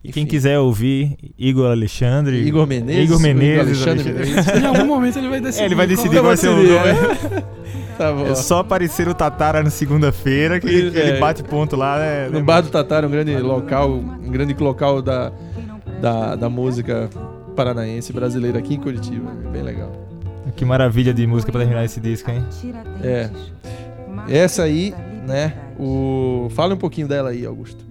E 0.04 0.12
quem 0.12 0.26
quiser 0.26 0.58
ouvir 0.58 1.16
Igor 1.38 1.70
Alexandre. 1.70 2.38
Igor 2.38 2.66
Menezes, 2.66 3.04
Igor 3.04 3.20
Menezes. 3.20 3.86
Alexandre 3.88 4.10
Alexandre. 4.10 4.30
Menezes. 4.32 4.62
Em 4.64 4.66
algum 4.66 4.86
momento 4.88 5.20
ele 5.20 5.30
vai 5.30 5.40
decidir. 5.40 5.62
É, 5.62 5.66
ele 5.66 5.76
vai 5.76 5.88
decidir 5.88 6.16
qual 6.16 6.24
vai 6.24 6.38
ser 6.38 6.50
o 6.50 6.56
nome. 6.56 7.52
Tá 7.98 8.12
bom. 8.12 8.26
É 8.26 8.34
só 8.34 8.60
aparecer 8.60 9.08
o 9.08 9.14
Tatara 9.14 9.62
na 9.62 9.70
segunda-feira 9.70 10.60
que 10.60 10.66
ele, 10.68 10.78
Isso, 10.88 10.92
que 10.92 10.98
ele 10.98 11.18
é. 11.18 11.20
bate 11.20 11.44
ponto 11.44 11.76
lá. 11.76 12.00
Né, 12.00 12.30
No 12.30 12.44
Bar 12.44 12.62
do 12.62 12.70
Tatar, 12.70 13.06
um 13.06 13.12
grande 13.12 13.38
local, 13.38 13.92
um 13.92 14.32
grande 14.32 14.56
local 14.56 15.04
da, 15.04 15.32
da, 16.02 16.36
da 16.36 16.50
música 16.50 17.08
paranaense 17.56 18.12
brasileira 18.12 18.58
aqui 18.58 18.74
em 18.74 18.80
Curitiba. 18.80 19.30
Bem 19.52 19.62
legal. 19.62 19.92
Que 20.56 20.66
maravilha 20.66 21.14
de 21.14 21.28
música 21.28 21.52
pra 21.52 21.62
terminar 21.62 21.86
esse 21.86 22.00
disco, 22.00 22.32
hein? 22.32 22.44
É. 23.04 23.30
Essa 24.28 24.64
aí, 24.64 24.96
né? 25.28 25.54
O... 25.80 26.48
Fala 26.52 26.74
um 26.74 26.78
pouquinho 26.78 27.08
dela 27.08 27.30
aí, 27.30 27.46
Augusto. 27.46 27.86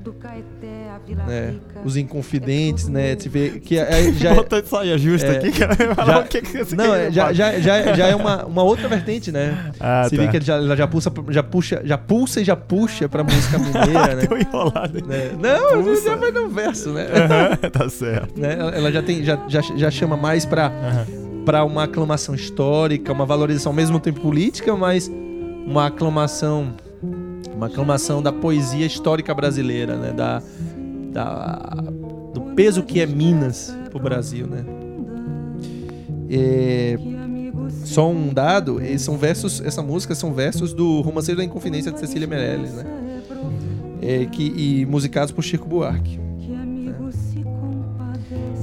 É, 1.28 1.52
os 1.84 1.96
Inconfidentes, 1.96 2.88
né? 2.88 3.14
Te 3.16 3.28
vê 3.28 3.60
que 3.60 3.78
é, 3.78 4.12
já 4.12 4.34
Bota 4.40 4.62
saia 4.64 4.96
justa 4.98 5.28
é, 5.28 5.36
aqui, 5.38 5.50
cara. 5.52 5.76
já- 6.06 6.18
o 6.20 6.24
que 6.24 6.42
que 6.42 6.64
você 6.64 6.76
não, 6.76 6.84
quer 6.90 7.06
é, 7.08 7.10
já, 7.10 7.32
já, 7.32 7.58
já, 7.60 7.92
já 7.94 8.06
é 8.06 8.14
uma, 8.14 8.44
uma 8.46 8.62
outra 8.62 8.88
vertente, 8.88 9.30
né? 9.32 9.72
Ah, 9.80 10.04
Você 10.08 10.16
tá. 10.16 10.22
vê 10.22 10.28
que 10.28 10.36
ele 10.36 10.44
já, 10.44 10.56
ela 10.56 10.76
já, 10.76 10.86
pulsa, 10.86 11.12
já 11.30 11.42
puxa, 11.42 11.80
já 11.84 11.96
pulsa 11.98 12.40
e 12.40 12.44
já 12.44 12.54
puxa 12.56 13.08
pra 13.08 13.24
música 13.24 13.58
mineira, 13.58 14.14
né? 14.16 14.26
Deu 14.26 14.38
enrolado. 14.38 15.06
Né? 15.06 15.30
Não, 15.40 15.82
Pulsa. 15.82 16.10
já 16.10 16.16
vai 16.16 16.30
no 16.30 16.48
verso, 16.48 16.90
né? 16.90 17.06
Tá 17.72 17.88
certo. 17.88 18.38
né? 18.38 18.56
Ela 18.74 18.92
já 18.92 19.02
tem, 19.02 19.24
já, 19.24 19.38
já, 19.48 19.60
já 19.62 19.90
chama 19.90 20.16
mais 20.16 20.44
pra, 20.44 20.66
Aham. 20.66 21.06
pra 21.44 21.64
uma 21.64 21.84
aclamação 21.84 22.34
histórica, 22.34 23.12
uma 23.12 23.24
valorização 23.24 23.70
ao 23.72 23.76
mesmo 23.76 23.98
tempo 23.98 24.20
política, 24.20 24.76
mas 24.76 25.10
uma 25.66 25.86
aclamação, 25.86 26.74
uma 27.54 27.66
aclamação 27.66 28.22
da 28.22 28.32
poesia 28.32 28.84
histórica 28.86 29.34
brasileira, 29.34 29.96
né? 29.96 30.12
Da, 30.12 30.42
da, 31.10 31.74
do 32.32 32.40
peso 32.54 32.82
que 32.82 33.00
é 33.00 33.06
Minas 33.06 33.76
pro 33.90 34.00
Brasil, 34.00 34.46
né? 34.46 34.64
É, 36.30 36.96
só 37.84 38.08
um 38.08 38.32
dado, 38.32 38.80
são 38.98 39.18
versos, 39.18 39.60
essa 39.60 39.82
música 39.82 40.14
são 40.14 40.32
versos 40.32 40.72
do 40.72 41.00
Romanceiro 41.00 41.38
da 41.38 41.44
Inconfidência 41.44 41.90
de 41.90 41.98
Cecília 41.98 42.26
Meirelles, 42.26 42.72
né? 42.72 42.84
É, 44.00 44.24
que, 44.26 44.54
e 44.56 44.86
musicados 44.86 45.32
por 45.32 45.42
Chico 45.42 45.68
Buarque. 45.68 46.18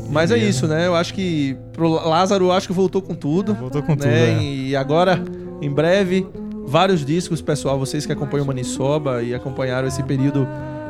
Mas 0.10 0.32
é 0.32 0.38
isso, 0.38 0.68
né? 0.68 0.88
Eu 0.88 0.96
acho 0.96 1.14
que 1.14 1.58
pro 1.74 1.90
Lázaro, 1.90 2.46
eu 2.46 2.52
acho 2.52 2.68
que 2.68 2.74
voltou 2.74 3.02
com 3.02 3.14
tudo. 3.14 3.54
Voltou 3.54 3.84
com 3.84 3.96
tudo, 3.96 4.08
né? 4.08 4.32
é. 4.32 4.42
E 4.42 4.76
agora, 4.76 5.22
em 5.62 5.70
breve, 5.70 6.26
vários 6.66 7.06
discos, 7.06 7.42
pessoal. 7.42 7.78
Vocês 7.78 8.06
que 8.06 8.14
acompanham 8.14 8.46
o 8.46 8.48
Manisoba 8.48 9.22
e 9.22 9.36
acompanharam 9.36 9.88
esse 9.88 10.02
período 10.04 10.48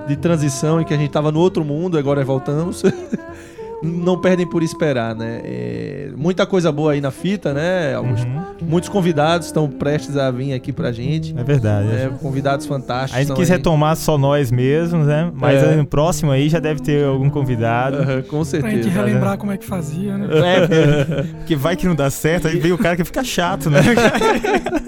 de 0.07 0.15
transição 0.15 0.79
em 0.81 0.85
que 0.85 0.93
a 0.93 0.97
gente 0.97 1.11
tava 1.11 1.31
no 1.31 1.39
outro 1.39 1.63
mundo, 1.63 1.97
agora 1.97 2.23
voltamos. 2.23 2.83
Não 3.83 4.19
perdem 4.19 4.47
por 4.47 4.63
esperar, 4.63 5.13
né? 5.15 5.39
É, 5.43 6.09
muita 6.17 6.45
coisa 6.47 6.71
boa 6.71 6.93
aí 6.93 7.01
na 7.01 7.11
fita, 7.11 7.53
né, 7.53 7.93
Augusto? 7.93 8.27
Uhum. 8.27 8.41
Muitos 8.67 8.89
convidados 8.89 9.47
estão 9.47 9.69
prestes 9.69 10.17
a 10.17 10.31
vir 10.31 10.53
aqui 10.53 10.73
pra 10.73 10.91
gente. 10.91 11.35
É 11.37 11.43
verdade. 11.43 11.87
né? 11.87 12.11
Convidados 12.19 12.65
fantásticos. 12.65 13.15
A 13.15 13.23
gente 13.23 13.35
quis 13.35 13.51
aí. 13.51 13.57
retomar 13.57 13.95
só 13.95 14.17
nós 14.17 14.49
mesmos, 14.51 15.05
né? 15.05 15.31
Mas 15.35 15.61
É. 15.61 15.75
no 15.75 15.85
próximo 15.85 16.31
aí 16.31 16.49
já 16.49 16.59
deve 16.59 16.81
ter 16.81 17.05
algum 17.05 17.29
convidado. 17.29 17.97
Aham, 17.97 18.21
com 18.23 18.43
Pra 18.43 18.59
gente 18.69 18.83
certeza. 18.85 18.89
relembrar 18.89 19.37
como 19.37 19.51
é 19.51 19.57
que 19.57 19.65
fazia, 19.65 20.17
né? 20.17 20.27
É, 20.31 21.25
que 21.45 21.55
vai 21.55 21.75
que 21.75 21.85
não 21.85 21.93
dá 21.93 22.09
certo, 22.09 22.47
aí 22.47 22.57
vem 22.59 22.71
o 22.71 22.77
cara 22.79 22.95
que 22.95 23.03
fica 23.03 23.23
chato, 23.23 23.69
né? 23.69 23.79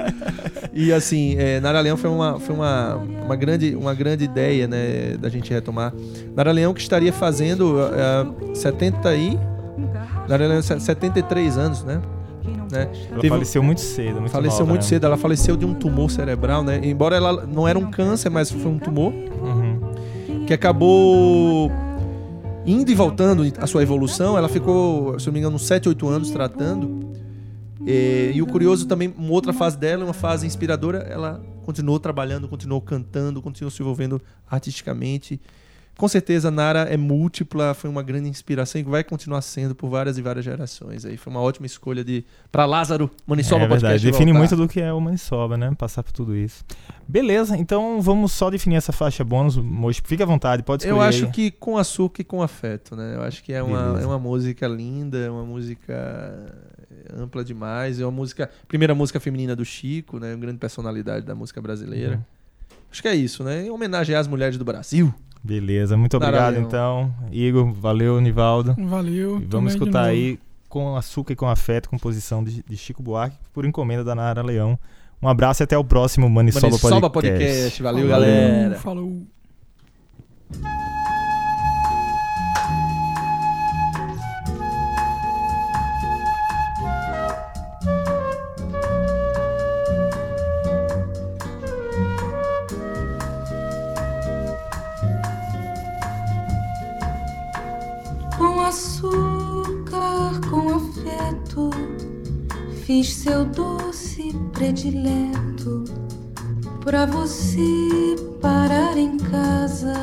E 0.71 0.93
assim, 0.93 1.35
é, 1.37 1.59
Nara 1.59 1.81
Leão 1.81 1.97
foi, 1.97 2.09
uma, 2.09 2.39
foi 2.39 2.55
uma, 2.55 2.95
uma, 3.25 3.35
grande, 3.35 3.75
uma 3.75 3.93
grande 3.93 4.23
ideia, 4.23 4.67
né, 4.67 5.17
da 5.19 5.27
gente 5.27 5.51
retomar. 5.51 5.91
Nara 6.35 6.51
Leão 6.51 6.73
que 6.73 6.79
estaria 6.79 7.11
fazendo 7.11 7.75
uh, 7.79 8.55
70 8.79 9.15
e... 9.15 9.39
Leão, 10.27 10.61
73 10.61 11.57
anos, 11.57 11.83
né? 11.83 12.01
né? 12.71 12.87
Ela 13.09 13.15
Teve- 13.19 13.29
faleceu 13.29 13.63
muito 13.63 13.81
cedo, 13.81 14.19
muito 14.19 14.31
faleceu 14.31 14.59
nova, 14.59 14.69
muito 14.71 14.81
né? 14.83 14.87
cedo, 14.87 15.05
ela 15.05 15.17
faleceu 15.17 15.57
de 15.57 15.65
um 15.65 15.73
tumor 15.73 16.09
cerebral, 16.11 16.63
né? 16.63 16.79
Embora 16.83 17.15
ela 17.15 17.45
não 17.45 17.67
era 17.67 17.77
um 17.79 17.89
câncer, 17.89 18.29
mas 18.29 18.51
foi 18.51 18.71
um 18.71 18.77
tumor 18.79 19.11
Uhum. 19.11 20.45
que 20.45 20.53
acabou 20.53 21.71
indo 22.65 22.91
e 22.91 22.95
voltando 22.95 23.43
a 23.59 23.65
sua 23.67 23.81
evolução. 23.81 24.37
Ela 24.37 24.47
ficou, 24.47 25.19
se 25.19 25.25
não 25.27 25.33
me 25.33 25.39
engano, 25.39 25.55
uns 25.55 25.65
7, 25.65 25.89
8 25.89 26.07
anos 26.07 26.29
tratando. 26.29 27.09
E, 27.85 28.31
e 28.35 28.41
o 28.41 28.45
curioso 28.45 28.85
também, 28.87 29.13
uma 29.17 29.31
outra 29.31 29.51
fase 29.53 29.77
dela, 29.77 30.03
uma 30.03 30.13
fase 30.13 30.45
inspiradora, 30.45 30.99
ela 30.99 31.41
continuou 31.65 31.99
trabalhando, 31.99 32.47
continuou 32.47 32.81
cantando, 32.81 33.41
continuou 33.41 33.71
se 33.71 33.81
envolvendo 33.81 34.21
artisticamente. 34.49 35.39
Com 35.99 36.07
certeza, 36.07 36.49
Nara 36.49 36.83
é 36.83 36.95
múltipla, 36.95 37.73
foi 37.73 37.89
uma 37.89 38.01
grande 38.01 38.29
inspiração 38.29 38.79
e 38.79 38.83
vai 38.85 39.03
continuar 39.03 39.41
sendo 39.41 39.75
por 39.75 39.89
várias 39.89 40.17
e 40.17 40.21
várias 40.21 40.45
gerações. 40.45 41.03
Aí 41.03 41.17
foi 41.17 41.29
uma 41.29 41.41
ótima 41.41 41.65
escolha 41.65 42.05
de 42.05 42.23
para 42.49 42.65
Lázaro 42.65 43.11
Manisoba 43.27 43.65
é 43.65 43.67
verdade, 43.67 43.81
Podcast 43.81 44.05
define 44.09 44.31
voltar. 44.31 44.39
muito 44.39 44.55
do 44.55 44.65
que 44.65 44.79
é 44.79 44.93
o 44.93 45.01
Manisoba, 45.01 45.57
né? 45.57 45.69
Passar 45.77 46.01
por 46.01 46.13
tudo 46.13 46.37
isso. 46.37 46.63
Beleza, 47.05 47.57
então 47.57 48.01
vamos 48.01 48.31
só 48.31 48.49
definir 48.49 48.77
essa 48.77 48.93
faixa 48.93 49.25
bônus, 49.25 49.57
Mocho. 49.57 50.01
Fique 50.05 50.23
à 50.23 50.25
vontade, 50.25 50.63
pode 50.63 50.83
escolher 50.83 50.97
Eu 50.97 51.01
acho 51.01 51.25
aí. 51.25 51.31
que 51.31 51.51
com 51.51 51.77
açúcar 51.77 52.21
e 52.21 52.23
com 52.23 52.41
afeto, 52.41 52.95
né? 52.95 53.15
Eu 53.17 53.23
acho 53.23 53.43
que 53.43 53.51
é 53.51 53.61
uma, 53.61 53.87
Beleza. 53.87 54.03
é 54.03 54.07
uma 54.07 54.19
música 54.19 54.69
linda, 54.69 55.17
é 55.17 55.29
uma 55.29 55.43
música 55.43 56.55
ampla 57.13 57.43
demais. 57.43 57.99
É 57.99 58.05
uma 58.05 58.11
música. 58.11 58.49
Primeira 58.69 58.95
música 58.95 59.19
feminina 59.19 59.53
do 59.53 59.65
Chico, 59.65 60.17
né? 60.17 60.29
Uma 60.31 60.39
grande 60.39 60.59
personalidade 60.59 61.25
da 61.25 61.35
música 61.35 61.61
brasileira. 61.61 62.15
Uhum. 62.15 62.23
Acho 62.89 63.01
que 63.01 63.07
é 63.09 63.15
isso, 63.15 63.43
né? 63.43 63.65
Em 63.65 63.69
homenagem 63.69 64.15
às 64.15 64.27
mulheres 64.27 64.57
do 64.57 64.63
Brasil. 64.63 65.13
Beleza, 65.43 65.95
muito 65.95 66.17
obrigado 66.17 66.57
então. 66.57 67.13
Igor, 67.31 67.71
valeu, 67.71 68.19
Nivaldo. 68.19 68.75
Valeu. 68.77 69.41
E 69.41 69.45
vamos 69.45 69.73
escutar 69.73 70.03
aí 70.03 70.37
com 70.67 70.95
açúcar 70.95 71.33
e 71.33 71.35
com 71.35 71.47
afeto, 71.47 71.89
composição 71.89 72.43
de, 72.43 72.63
de 72.63 72.77
Chico 72.77 73.01
Buarque, 73.01 73.37
por 73.53 73.65
encomenda 73.65 74.03
da 74.03 74.13
Nara 74.13 74.43
Leão. 74.43 74.77
Um 75.21 75.27
abraço 75.27 75.61
e 75.61 75.65
até 75.65 75.77
o 75.77 75.83
próximo 75.83 76.29
Manisoba, 76.29 76.67
Manisoba 76.67 77.09
Podcast. 77.09 77.43
Podcast. 77.43 77.83
Valeu, 77.83 78.07
Falou, 78.07 78.19
galera. 78.19 78.75
Falou. 78.75 80.88
Açúcar, 98.69 100.39
com 100.47 100.75
afeto, 100.75 101.71
fiz 102.85 103.15
seu 103.15 103.43
doce 103.45 104.31
predileto 104.53 105.85
pra 106.83 107.07
você 107.07 108.15
parar 108.39 108.95
em 108.95 109.17
casa. 109.17 109.93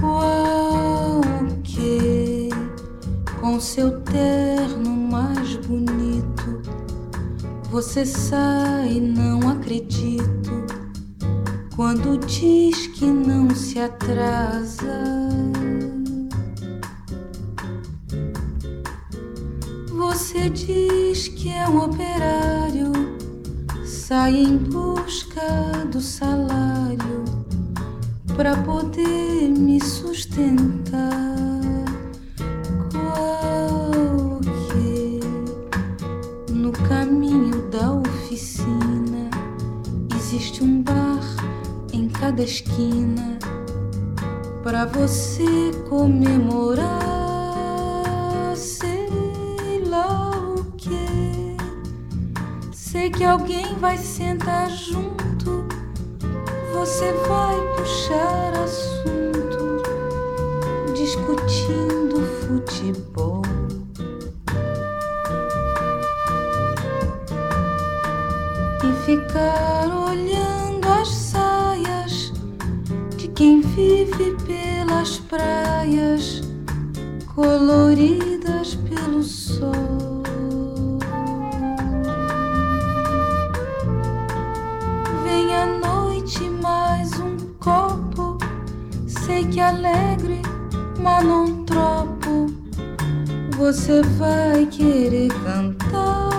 Qual 0.00 1.20
que 1.62 2.48
com 3.40 3.60
seu 3.60 4.00
terno 4.00 4.90
mais 4.90 5.56
bonito 5.56 6.62
você 7.70 8.06
sai, 8.06 9.00
não 9.00 9.50
acredito. 9.50 10.64
Quando 11.76 12.18
diz 12.26 12.86
que 12.86 13.04
não 13.06 13.50
se 13.54 13.78
atrasa. 13.80 15.61
Você 20.32 20.48
diz 20.48 21.28
que 21.28 21.50
é 21.50 21.68
um 21.68 21.84
operário, 21.84 22.90
sai 23.84 24.34
em 24.34 24.56
busca 24.56 25.42
do 25.92 26.00
salário 26.00 27.22
pra 28.34 28.56
poder 28.56 29.50
me 29.50 29.78
sustentar. 29.78 31.10
Qual 32.92 34.40
que 34.70 35.20
no 36.50 36.72
caminho 36.72 37.68
da 37.68 37.92
oficina 37.92 39.28
existe 40.16 40.64
um 40.64 40.80
bar 40.82 41.20
em 41.92 42.08
cada 42.08 42.42
esquina 42.42 43.38
pra 44.62 44.86
você 44.86 45.72
comemorar. 45.90 47.11
Que 53.22 53.26
alguém 53.26 53.76
vai 53.76 53.96
sentar 53.96 54.68
junto. 54.68 55.64
Você 56.74 57.12
vai 57.28 57.56
puxar 57.76 58.52
assunto, 58.64 59.80
discutindo 60.92 62.20
futebol. 62.40 63.42
E 68.82 69.06
ficar 69.06 69.86
olhando 70.10 70.88
as 70.88 71.08
saias 71.08 72.32
de 73.16 73.28
quem 73.28 73.60
vive 73.60 74.36
pelas 74.44 75.18
praias 75.18 76.42
coloridas 77.32 78.74
pelo 78.74 79.22
sol. 79.22 80.01
Que 89.52 89.60
alegre, 89.60 90.40
mas 90.98 91.24
não 91.24 91.64
tropo. 91.64 92.46
Você 93.58 94.00
vai 94.18 94.64
querer 94.66 95.28
cantar 95.44 96.30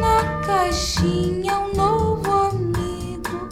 na 0.00 0.40
caixinha 0.44 1.60
um 1.60 1.76
novo 1.76 2.30
amigo 2.48 3.48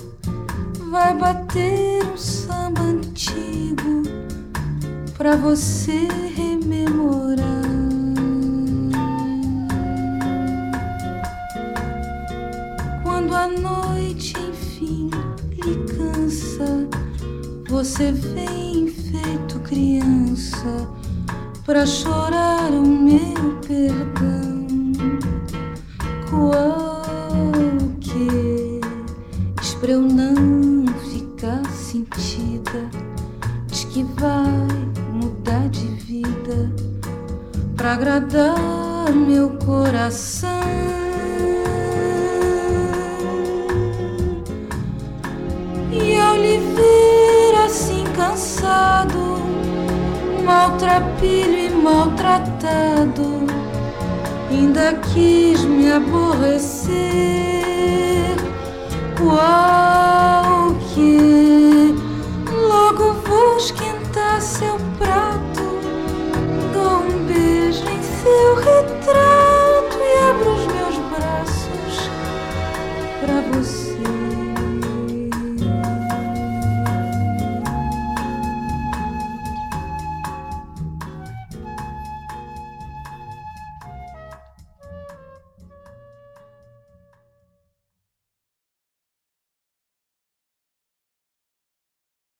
vai 0.90 1.14
bater 1.14 2.04
um 2.04 2.16
samba 2.16 2.82
antigo 2.82 4.02
pra 5.16 5.36
você 5.36 6.08
rememorar. 6.34 7.71
Você 18.02 18.10
vem 18.10 18.88
feito 18.88 19.60
criança 19.60 20.88
pra 21.64 21.86
chorar 21.86 22.51